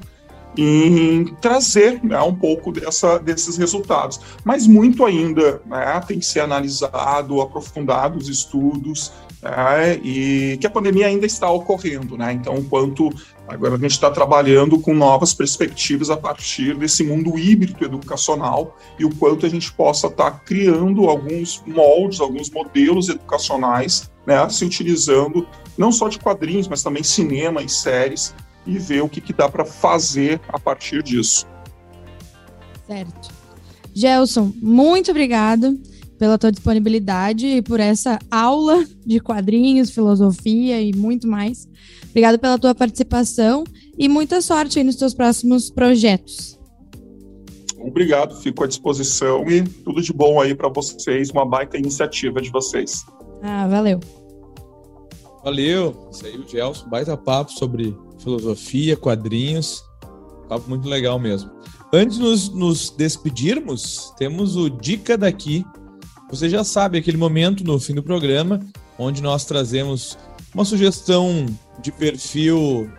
em 0.56 1.24
trazer 1.40 2.02
né, 2.04 2.20
um 2.20 2.34
pouco 2.34 2.72
dessa, 2.72 3.18
desses 3.18 3.56
resultados. 3.56 4.20
Mas 4.44 4.66
muito 4.66 5.04
ainda 5.04 5.62
né, 5.66 6.00
tem 6.06 6.18
que 6.18 6.26
ser 6.26 6.40
analisado, 6.40 7.40
aprofundado 7.40 8.18
os 8.18 8.28
estudos, 8.28 9.12
é, 9.42 9.98
e 10.04 10.56
que 10.58 10.66
a 10.68 10.70
pandemia 10.70 11.08
ainda 11.08 11.26
está 11.26 11.50
ocorrendo, 11.50 12.16
né? 12.16 12.32
Então, 12.32 12.54
enquanto 12.58 13.10
agora 13.48 13.74
a 13.74 13.78
gente 13.78 13.90
está 13.90 14.08
trabalhando 14.08 14.78
com 14.78 14.94
novas 14.94 15.34
perspectivas 15.34 16.10
a 16.10 16.16
partir 16.16 16.76
desse 16.76 17.02
mundo 17.02 17.36
híbrido 17.36 17.84
educacional 17.84 18.76
e 19.00 19.04
o 19.04 19.12
quanto 19.16 19.44
a 19.44 19.48
gente 19.48 19.72
possa 19.72 20.06
estar 20.06 20.30
tá 20.30 20.38
criando 20.38 21.08
alguns 21.08 21.60
moldes, 21.66 22.20
alguns 22.20 22.48
modelos 22.50 23.08
educacionais, 23.08 24.12
né? 24.24 24.48
Se 24.48 24.64
utilizando 24.64 25.44
não 25.76 25.90
só 25.90 26.08
de 26.08 26.20
quadrinhos, 26.20 26.68
mas 26.68 26.84
também 26.84 27.02
cinema 27.02 27.62
e 27.62 27.68
séries 27.68 28.32
e 28.66 28.78
ver 28.78 29.02
o 29.02 29.08
que, 29.08 29.20
que 29.20 29.32
dá 29.32 29.48
para 29.48 29.64
fazer 29.64 30.40
a 30.48 30.58
partir 30.58 31.02
disso. 31.02 31.46
Certo. 32.86 33.30
Gelson, 33.94 34.52
muito 34.56 35.10
obrigado 35.10 35.78
pela 36.18 36.38
tua 36.38 36.52
disponibilidade 36.52 37.46
e 37.46 37.62
por 37.62 37.80
essa 37.80 38.18
aula 38.30 38.84
de 39.04 39.18
quadrinhos, 39.18 39.90
filosofia 39.90 40.80
e 40.80 40.94
muito 40.94 41.26
mais. 41.26 41.68
Obrigado 42.10 42.38
pela 42.38 42.58
tua 42.58 42.74
participação 42.74 43.64
e 43.98 44.08
muita 44.08 44.40
sorte 44.40 44.78
aí 44.78 44.84
nos 44.84 44.96
teus 44.96 45.14
próximos 45.14 45.70
projetos. 45.70 46.58
Obrigado, 47.78 48.36
fico 48.36 48.62
à 48.62 48.66
disposição 48.68 49.44
e 49.50 49.62
tudo 49.64 50.00
de 50.00 50.12
bom 50.12 50.40
aí 50.40 50.54
para 50.54 50.68
vocês, 50.68 51.30
uma 51.30 51.44
baita 51.44 51.76
iniciativa 51.76 52.40
de 52.40 52.50
vocês. 52.50 53.04
Ah, 53.42 53.66
valeu. 53.66 53.98
Valeu, 55.42 56.08
isso 56.12 56.24
aí 56.24 56.38
o 56.38 56.46
Gelson, 56.46 56.88
baita 56.88 57.16
papo 57.16 57.50
sobre 57.50 57.96
filosofia, 58.22 58.96
quadrinhos, 58.96 59.84
papo 60.48 60.68
muito 60.68 60.88
legal 60.88 61.18
mesmo. 61.18 61.50
Antes 61.92 62.16
de 62.16 62.22
nos, 62.22 62.48
nos 62.48 62.90
despedirmos, 62.90 64.12
temos 64.16 64.56
o 64.56 64.70
Dica 64.70 65.18
Daqui, 65.18 65.64
você 66.30 66.48
já 66.48 66.64
sabe 66.64 66.96
aquele 66.96 67.18
momento 67.18 67.62
no 67.62 67.78
fim 67.78 67.94
do 67.94 68.02
programa 68.02 68.60
onde 68.98 69.22
nós 69.22 69.44
trazemos 69.44 70.16
uma 70.54 70.64
sugestão 70.64 71.46
de 71.82 71.90
perfil 71.90 72.90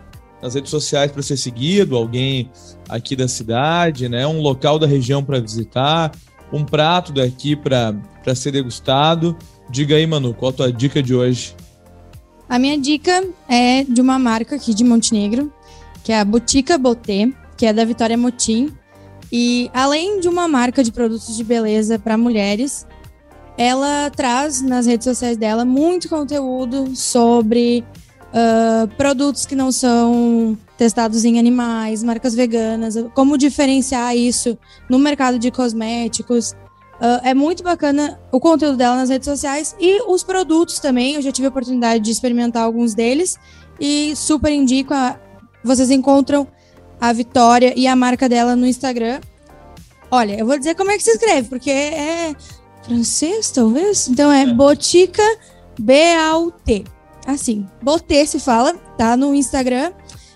nas 0.42 0.54
redes 0.54 0.70
sociais 0.70 1.10
para 1.10 1.22
ser 1.22 1.36
seguido, 1.36 1.96
alguém 1.96 2.50
aqui 2.88 3.16
da 3.16 3.26
cidade, 3.26 4.08
né? 4.08 4.26
Um 4.26 4.40
local 4.40 4.78
da 4.78 4.86
região 4.86 5.24
para 5.24 5.40
visitar, 5.40 6.12
um 6.52 6.64
prato 6.64 7.12
daqui 7.12 7.56
para 7.56 7.94
ser 8.34 8.52
degustado. 8.52 9.36
Diga 9.70 9.96
aí, 9.96 10.06
Manu, 10.06 10.34
qual 10.34 10.50
a 10.50 10.52
tua 10.52 10.72
dica 10.72 11.02
de 11.02 11.14
hoje? 11.14 11.56
A 12.48 12.58
minha 12.58 12.78
dica 12.78 13.24
é 13.48 13.84
de 13.84 14.00
uma 14.00 14.18
marca 14.18 14.56
aqui 14.56 14.74
de 14.74 14.84
Montenegro, 14.84 15.52
que 16.02 16.12
é 16.12 16.20
a 16.20 16.24
Botica 16.24 16.76
Boté, 16.76 17.30
que 17.56 17.66
é 17.66 17.72
da 17.72 17.84
Vitória 17.84 18.16
Motim. 18.16 18.72
E 19.32 19.70
além 19.72 20.20
de 20.20 20.28
uma 20.28 20.46
marca 20.46 20.84
de 20.84 20.92
produtos 20.92 21.36
de 21.36 21.42
beleza 21.42 21.98
para 21.98 22.18
mulheres, 22.18 22.86
ela 23.56 24.10
traz 24.10 24.60
nas 24.60 24.86
redes 24.86 25.04
sociais 25.04 25.36
dela 25.36 25.64
muito 25.64 26.08
conteúdo 26.08 26.94
sobre 26.94 27.84
uh, 28.30 28.88
produtos 28.96 29.46
que 29.46 29.54
não 29.54 29.72
são 29.72 30.58
testados 30.76 31.24
em 31.24 31.38
animais, 31.38 32.02
marcas 32.02 32.34
veganas, 32.34 32.96
como 33.14 33.38
diferenciar 33.38 34.16
isso 34.16 34.58
no 34.90 34.98
mercado 34.98 35.38
de 35.38 35.50
cosméticos, 35.50 36.54
Uh, 37.04 37.20
é 37.22 37.34
muito 37.34 37.62
bacana 37.62 38.18
o 38.32 38.40
conteúdo 38.40 38.78
dela 38.78 38.96
nas 38.96 39.10
redes 39.10 39.26
sociais 39.26 39.76
e 39.78 40.00
os 40.10 40.22
produtos 40.22 40.78
também. 40.78 41.16
Eu 41.16 41.20
já 41.20 41.30
tive 41.30 41.46
a 41.46 41.50
oportunidade 41.50 42.02
de 42.02 42.10
experimentar 42.10 42.62
alguns 42.62 42.94
deles 42.94 43.38
e 43.78 44.16
super 44.16 44.50
indico. 44.50 44.94
A... 44.94 45.20
Vocês 45.62 45.90
encontram 45.90 46.48
a 46.98 47.12
Vitória 47.12 47.74
e 47.76 47.86
a 47.86 47.94
marca 47.94 48.26
dela 48.26 48.56
no 48.56 48.66
Instagram. 48.66 49.20
Olha, 50.10 50.38
eu 50.38 50.46
vou 50.46 50.58
dizer 50.58 50.74
como 50.76 50.92
é 50.92 50.96
que 50.96 51.02
se 51.02 51.10
escreve, 51.10 51.46
porque 51.50 51.70
é 51.70 52.34
francês, 52.84 53.50
talvez. 53.50 54.08
Então 54.08 54.32
é, 54.32 54.44
é. 54.44 54.46
Botica 54.46 55.22
B-A-U-T. 55.78 56.84
Assim, 57.26 57.66
Botê 57.82 58.24
se 58.24 58.40
fala, 58.40 58.74
tá 58.96 59.14
no 59.14 59.34
Instagram. 59.34 59.92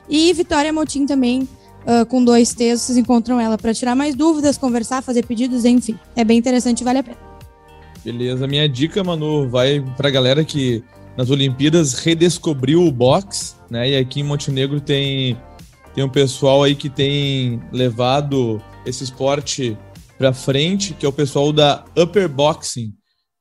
E 0.07 0.31
Vitória 0.35 0.71
Motim 0.71 1.07
também, 1.07 1.49
uh, 1.89 2.05
com 2.07 2.23
dois 2.23 2.53
T's, 2.53 2.83
vocês 2.83 2.99
encontram 2.99 3.41
ela 3.41 3.57
para 3.57 3.73
tirar 3.73 3.95
mais 3.95 4.15
dúvidas, 4.15 4.59
conversar, 4.59 5.03
fazer 5.03 5.25
pedidos, 5.25 5.65
enfim. 5.65 5.99
É 6.15 6.23
bem 6.23 6.39
interessante 6.39 6.83
e 6.83 6.85
vale 6.85 6.99
a 6.99 7.03
pena. 7.03 7.17
Beleza, 8.05 8.47
minha 8.47 8.69
dica, 8.69 9.03
Manu, 9.03 9.49
vai 9.49 9.81
pra 9.97 10.11
galera 10.11 10.45
que 10.45 10.85
nas 11.17 11.31
Olimpíadas 11.31 11.95
redescobriu 11.95 12.87
o 12.87 12.93
boxe, 12.93 13.55
né? 13.71 13.91
E 13.91 13.97
aqui 13.97 14.21
em 14.21 14.25
Montenegro 14.25 14.81
tem, 14.81 15.37
tem 15.95 16.05
um 16.05 16.09
pessoal 16.09 16.63
aí 16.63 16.77
que 16.77 16.89
tem 16.89 17.61
levado 17.73 18.63
esse 18.87 19.03
esporte 19.03 19.77
para 20.17 20.33
frente, 20.33 20.95
que 20.95 21.05
é 21.05 21.09
o 21.09 21.13
pessoal 21.13 21.53
da 21.53 21.85
Upper 21.97 22.29
Boxing. 22.29 22.93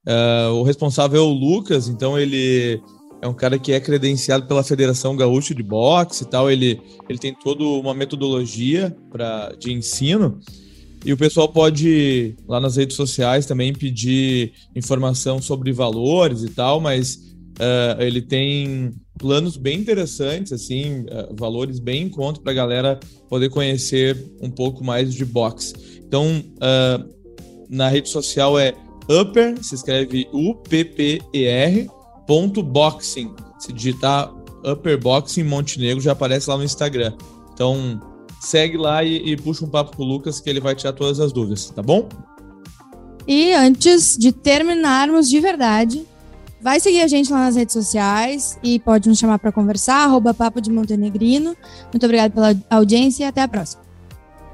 Uh, 0.08 0.54
o 0.54 0.64
responsável 0.64 1.22
é 1.22 1.24
o 1.24 1.32
Lucas, 1.32 1.88
então 1.88 2.18
ele 2.18 2.82
é 3.21 3.27
um 3.27 3.34
cara 3.34 3.58
que 3.58 3.71
é 3.71 3.80
credenciado 3.80 4.45
pela 4.45 4.63
Federação 4.63 5.15
Gaúcha 5.15 5.53
de 5.53 5.63
Boxe 5.63 6.23
e 6.23 6.27
tal. 6.27 6.49
Ele, 6.51 6.80
ele 7.10 7.17
tem 7.17 7.34
toda 7.34 7.63
uma 7.63 7.93
metodologia 7.93 8.95
pra, 9.12 9.53
de 9.60 9.71
ensino. 9.71 10.39
E 11.06 11.13
o 11.13 11.17
pessoal 11.17 11.47
pode, 11.47 12.36
lá 12.47 12.60
nas 12.60 12.75
redes 12.75 12.95
sociais, 12.95 13.45
também 13.45 13.73
pedir 13.73 14.53
informação 14.75 15.41
sobre 15.41 15.71
valores 15.71 16.43
e 16.43 16.49
tal, 16.49 16.80
mas 16.80 17.15
uh, 17.15 18.01
ele 18.01 18.21
tem 18.21 18.91
planos 19.17 19.58
bem 19.58 19.80
interessantes, 19.80 20.51
assim, 20.51 21.01
uh, 21.01 21.36
valores 21.36 21.80
bem 21.80 22.03
em 22.03 22.10
conta 22.10 22.41
para 22.41 22.51
a 22.51 22.56
galera 22.56 22.99
poder 23.30 23.49
conhecer 23.49 24.17
um 24.41 24.49
pouco 24.49 24.84
mais 24.84 25.13
de 25.13 25.23
boxe. 25.23 25.73
Então, 26.06 26.43
uh, 26.56 27.17
na 27.69 27.89
rede 27.89 28.10
social 28.10 28.60
é 28.60 28.73
Upper, 29.10 29.63
se 29.63 29.75
escreve 29.75 30.27
U-P-P-E-R, 30.34 31.89
ponto 32.28 32.62
boxing. 32.62 33.34
Se 33.58 33.74
digitar 33.74 34.32
Upper 34.63 35.00
Boxing 35.00 35.44
Montenegro, 35.44 36.02
já 36.02 36.12
aparece 36.12 36.50
lá 36.50 36.58
no 36.58 36.63
Instagram. 36.63 37.13
Então, 37.54 38.00
segue 38.40 38.78
lá 38.78 39.04
e, 39.04 39.32
e 39.32 39.38
puxa 39.38 39.66
um 39.66 39.70
papo 39.70 39.96
com 39.96 40.04
o 40.04 40.06
Lucas 40.06 40.40
que 40.40 40.50
ele 40.50 40.60
vai 40.60 40.76
tirar 40.76 40.94
todas 40.94 41.20
as 41.20 41.32
dúvidas, 41.32 41.70
tá 41.70 41.82
bom? 41.82 42.08
E 43.28 43.54
antes 43.54 44.16
de 44.18 44.32
terminarmos 44.32 45.28
de 45.28 45.40
verdade, 45.40 46.06
vai 46.62 46.80
seguir 46.80 47.02
a 47.02 47.08
gente 47.08 47.32
lá 47.32 47.40
nas 47.40 47.56
redes 47.56 47.74
sociais 47.74 48.58
e 48.63 48.80
pode 48.80 49.10
nos 49.10 49.18
chamar 49.18 49.40
para 49.40 49.52
conversar, 49.52 50.06
arroba 50.06 50.34
Papo 50.34 50.62
de 50.62 50.72
Montenegrino. 50.72 51.56
Muito 51.92 52.06
obrigado 52.06 52.32
pela 52.32 52.56
audiência 52.70 53.24
e 53.24 53.28
até 53.28 53.42
a 53.42 53.48
próxima. 53.48 53.82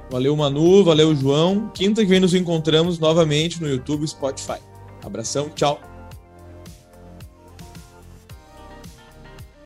Valeu, 0.10 0.36
Manu, 0.36 0.84
valeu, 0.84 1.16
João. 1.16 1.72
Quinta 1.74 2.02
que 2.02 2.08
vem 2.08 2.20
nos 2.20 2.34
encontramos 2.34 3.00
novamente 3.00 3.62
no 3.62 3.68
YouTube 3.68 4.04
e 4.04 4.08
Spotify. 4.08 4.60
Abração, 5.04 5.50
tchau. 5.50 5.93